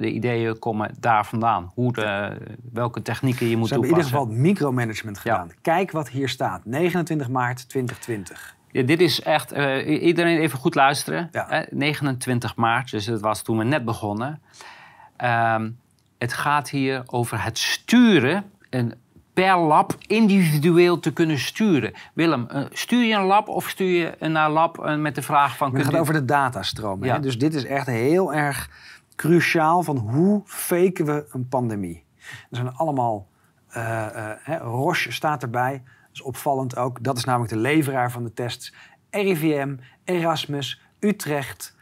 de 0.00 0.10
ideeën 0.10 0.58
komen 0.58 0.94
daar 1.00 1.26
vandaan. 1.26 1.70
Hoe 1.74 1.92
de, 1.92 2.36
welke 2.72 3.02
technieken 3.02 3.46
je 3.46 3.56
moet 3.56 3.68
Ze 3.68 3.74
toepassen. 3.74 4.04
Ze 4.04 4.14
hebben 4.14 4.28
in 4.28 4.36
ieder 4.36 4.54
geval 4.54 4.70
micromanagement 4.70 5.18
gedaan. 5.18 5.50
Kijk 5.62 5.90
wat 5.90 6.08
hier 6.08 6.28
staat. 6.28 6.64
29 6.64 7.28
maart 7.28 7.68
2020. 7.68 8.56
Ja, 8.70 8.82
dit 8.82 9.00
is 9.00 9.22
echt... 9.22 9.56
Uh, 9.56 10.02
iedereen 10.02 10.38
even 10.38 10.58
goed 10.58 10.74
luisteren. 10.74 11.28
Ja. 11.32 11.66
29 11.70 12.56
maart, 12.56 12.90
dus 12.90 13.04
dat 13.04 13.20
was 13.20 13.42
toen 13.42 13.58
we 13.58 13.64
net 13.64 13.84
begonnen. 13.84 14.42
Uh, 15.22 15.62
het 16.18 16.32
gaat 16.32 16.70
hier 16.70 17.02
over 17.06 17.42
het 17.42 17.58
sturen... 17.58 18.44
En 18.70 18.92
per 19.34 19.58
lab 19.58 19.94
individueel 20.06 21.00
te 21.00 21.12
kunnen 21.12 21.38
sturen. 21.38 21.92
Willem, 22.14 22.48
uh, 22.52 22.64
stuur 22.70 23.04
je 23.04 23.14
een 23.14 23.24
lab 23.24 23.48
of 23.48 23.68
stuur 23.68 24.16
je 24.20 24.28
naar 24.28 24.50
lab 24.50 24.78
uh, 24.78 24.96
met 24.96 25.14
de 25.14 25.22
vraag 25.22 25.56
van... 25.56 25.74
Het 25.74 25.84
gaat 25.84 25.96
over 25.96 26.14
de 26.14 26.24
datastroom. 26.24 27.04
Ja. 27.04 27.18
Dus 27.18 27.38
dit 27.38 27.54
is 27.54 27.64
echt 27.64 27.86
heel 27.86 28.34
erg 28.34 28.70
cruciaal 29.16 29.82
van 29.82 29.96
hoe 29.96 30.42
faken 30.44 31.04
we 31.04 31.26
een 31.32 31.48
pandemie. 31.48 32.04
Er 32.50 32.56
zijn 32.56 32.74
allemaal... 32.74 33.26
Uh, 33.76 34.30
Roche 34.60 35.12
staat 35.12 35.42
erbij. 35.42 35.72
Dat 35.72 36.12
is 36.12 36.22
opvallend 36.22 36.76
ook. 36.76 37.02
Dat 37.02 37.16
is 37.16 37.24
namelijk 37.24 37.52
de 37.52 37.58
leveraar 37.58 38.10
van 38.10 38.24
de 38.24 38.32
tests. 38.32 38.74
RIVM, 39.10 39.76
Erasmus, 40.04 40.80
Utrecht... 41.00 41.76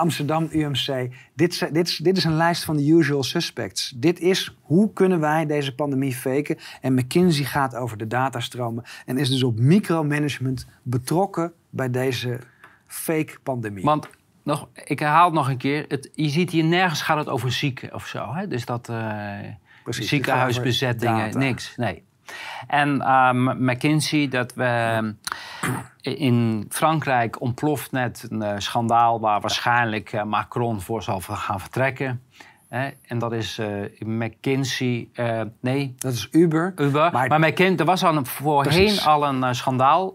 Amsterdam 0.00 0.48
UMC. 0.52 1.08
Dit, 1.34 1.68
dit, 1.72 2.04
dit 2.04 2.16
is 2.16 2.24
een 2.24 2.36
lijst 2.36 2.64
van 2.64 2.76
de 2.76 2.86
usual 2.86 3.22
suspects. 3.22 3.92
Dit 3.96 4.20
is 4.20 4.56
hoe 4.60 4.92
kunnen 4.92 5.20
wij 5.20 5.46
deze 5.46 5.74
pandemie 5.74 6.14
faken. 6.14 6.58
En 6.80 6.94
McKinsey 6.94 7.44
gaat 7.44 7.74
over 7.74 7.96
de 7.96 8.06
datastromen 8.06 8.84
en 9.06 9.18
is 9.18 9.30
dus 9.30 9.42
op 9.42 9.58
micromanagement 9.58 10.66
betrokken 10.82 11.52
bij 11.70 11.90
deze 11.90 12.38
fake 12.86 13.34
pandemie. 13.42 13.84
Want 13.84 14.08
nog, 14.42 14.68
ik 14.84 14.98
herhaal 14.98 15.24
het 15.24 15.34
nog 15.34 15.48
een 15.48 15.56
keer. 15.56 15.84
Het, 15.88 16.10
je 16.12 16.28
ziet 16.28 16.50
hier 16.50 16.64
nergens 16.64 17.02
gaat 17.02 17.18
het 17.18 17.28
over 17.28 17.52
zieken 17.52 17.94
of 17.94 18.06
zo. 18.06 18.34
Hè? 18.34 18.48
Dus 18.48 18.64
dat 18.64 18.88
uh, 18.88 19.38
ziekenhuisbezettingen, 19.84 21.38
niks. 21.38 21.76
Nee. 21.76 22.02
En 22.66 23.12
um, 23.12 23.64
McKinsey, 23.64 24.28
dat 24.28 24.54
we 24.54 25.14
in 26.00 26.66
Frankrijk 26.68 27.40
ontploft 27.40 27.92
net 27.92 28.26
een 28.28 28.42
uh, 28.42 28.52
schandaal 28.56 29.20
waar 29.20 29.40
waarschijnlijk 29.40 30.12
uh, 30.12 30.22
Macron 30.22 30.80
voor 30.80 31.02
zal 31.02 31.20
gaan 31.20 31.60
vertrekken. 31.60 32.22
En 32.70 33.18
dat 33.18 33.32
is 33.32 33.58
uh, 33.58 33.68
McKinsey. 33.98 35.08
nee. 35.60 35.94
Dat 35.98 36.12
is 36.12 36.28
Uber. 36.30 36.72
Uber. 36.76 37.12
Maar, 37.12 37.28
maar 37.28 37.40
McKinsey, 37.40 37.76
er 37.76 37.84
was 37.84 38.04
al 38.04 38.24
voorheen 38.24 39.00
al 39.00 39.26
een 39.26 39.54
schandaal 39.54 40.14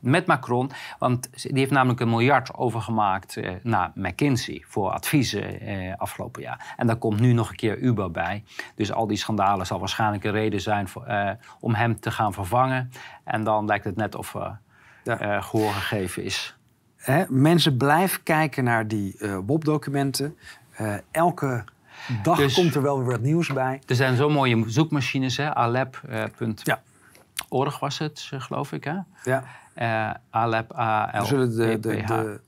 met 0.00 0.26
Macron. 0.26 0.70
Want 0.98 1.28
die 1.42 1.58
heeft 1.58 1.70
namelijk 1.70 2.00
een 2.00 2.08
miljard 2.08 2.54
overgemaakt 2.54 3.40
naar 3.62 3.90
McKinsey 3.94 4.64
voor 4.66 4.90
adviezen 4.90 5.60
afgelopen 5.98 6.42
jaar. 6.42 6.74
En 6.76 6.86
daar 6.86 6.96
komt 6.96 7.20
nu 7.20 7.32
nog 7.32 7.50
een 7.50 7.56
keer 7.56 7.78
Uber 7.78 8.10
bij. 8.10 8.44
Dus 8.74 8.92
al 8.92 9.06
die 9.06 9.16
schandalen 9.16 9.66
zal 9.66 9.78
waarschijnlijk 9.78 10.24
een 10.24 10.32
reden 10.32 10.60
zijn 10.60 10.88
voor, 10.88 11.06
om 11.60 11.74
hem 11.74 12.00
te 12.00 12.10
gaan 12.10 12.32
vervangen. 12.32 12.90
En 13.24 13.44
dan 13.44 13.66
lijkt 13.66 13.84
het 13.84 13.96
net 13.96 14.14
of 14.14 14.32
ja. 14.32 14.60
uh, 15.22 15.42
gehoor 15.42 15.72
gegeven 15.72 16.24
is. 16.24 16.56
Mensen 17.28 17.76
blijven 17.76 18.22
kijken 18.22 18.64
naar 18.64 18.88
die 18.88 19.16
WOP-documenten. 19.46 20.36
Uh, 20.80 20.94
elke 21.10 21.64
dag 22.22 22.36
dus, 22.36 22.54
komt 22.54 22.74
er 22.74 22.82
wel 22.82 22.98
weer 22.98 23.06
wat 23.06 23.20
nieuws 23.20 23.52
bij. 23.52 23.80
Er 23.86 23.94
zijn 23.94 24.16
zo 24.16 24.28
mooie 24.28 24.64
zoekmachines, 24.66 25.36
hè? 25.36 25.54
alep.org 25.54 27.72
ja. 27.72 27.78
was 27.80 27.98
het, 27.98 28.30
geloof 28.30 28.72
ik. 28.72 28.84
Hè? 28.84 28.96
Ja. 29.24 29.44
Alep, 30.30 30.78
A 30.78 31.10
L 31.12 31.20
We 31.20 31.26
zullen 31.26 31.56
de, 31.56 31.80
de, 31.80 32.02
de 32.06 32.40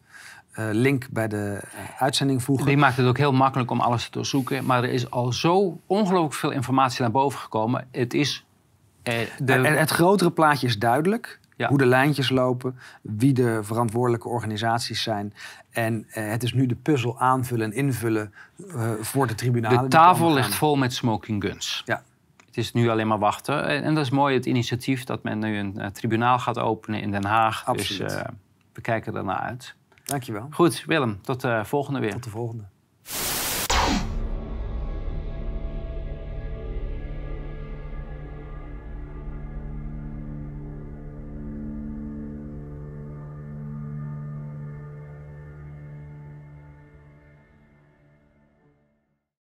link 0.73 1.09
bij 1.11 1.29
de 1.29 1.61
uitzending 1.99 2.43
voegen. 2.43 2.67
Die 2.67 2.77
maakt 2.77 2.97
het 2.97 3.07
ook 3.07 3.19
heel 3.19 3.33
makkelijk 3.33 3.71
om 3.71 3.81
alles 3.81 4.05
te 4.05 4.11
doorzoeken. 4.11 4.65
Maar 4.65 4.83
er 4.83 4.93
is 4.93 5.11
al 5.11 5.33
zo 5.33 5.81
ongelooflijk 5.87 6.35
veel 6.35 6.51
informatie 6.51 7.03
naar 7.03 7.11
boven 7.11 7.41
gekomen. 7.41 7.89
Het 7.91 8.15
is... 8.15 8.45
de... 9.03 9.53
het 9.53 9.91
grotere 9.91 10.31
plaatje 10.31 10.67
is 10.67 10.79
duidelijk. 10.79 11.41
Hoe 11.57 11.79
de 11.79 11.87
lijntjes 11.87 12.31
lopen, 12.31 12.79
wie 13.03 13.33
de 13.33 13.59
verantwoordelijke 13.63 14.29
organisaties 14.29 15.03
zijn. 15.03 15.35
En 15.71 16.07
eh, 16.11 16.29
het 16.29 16.43
is 16.43 16.53
nu 16.53 16.67
de 16.67 16.75
puzzel 16.75 17.21
aanvullen 17.21 17.73
en 17.73 17.77
invullen 17.77 18.35
uh, 18.67 18.91
voor 19.01 19.27
de 19.27 19.35
tribunalen. 19.35 19.83
De 19.83 19.89
tafel 19.89 20.33
ligt 20.33 20.55
vol 20.55 20.77
met 20.77 20.93
smoking 20.93 21.43
guns. 21.43 21.83
Ja. 21.85 22.03
Het 22.47 22.57
is 22.57 22.73
nu 22.73 22.89
alleen 22.89 23.07
maar 23.07 23.19
wachten. 23.19 23.67
En, 23.67 23.95
dat 23.95 24.05
is 24.05 24.11
mooi, 24.11 24.35
het 24.35 24.47
initiatief 24.47 25.05
dat 25.05 25.23
men 25.23 25.39
nu 25.39 25.59
een 25.59 25.75
uh, 25.77 25.87
tribunaal 25.87 26.39
gaat 26.39 26.59
openen 26.59 27.01
in 27.01 27.11
Den 27.11 27.25
Haag. 27.25 27.67
Absoluut. 27.67 28.11
Dus 28.11 28.23
we 28.73 28.81
kijken 28.81 29.17
ernaar 29.17 29.39
uit. 29.39 29.75
Dankjewel. 30.05 30.47
Goed, 30.51 30.85
Willem, 30.87 31.19
tot 31.23 31.41
de 31.41 31.61
volgende 31.65 32.01
weer. 32.01 32.13
Tot 32.13 32.25
de 32.25 32.31
volgende. 32.31 32.65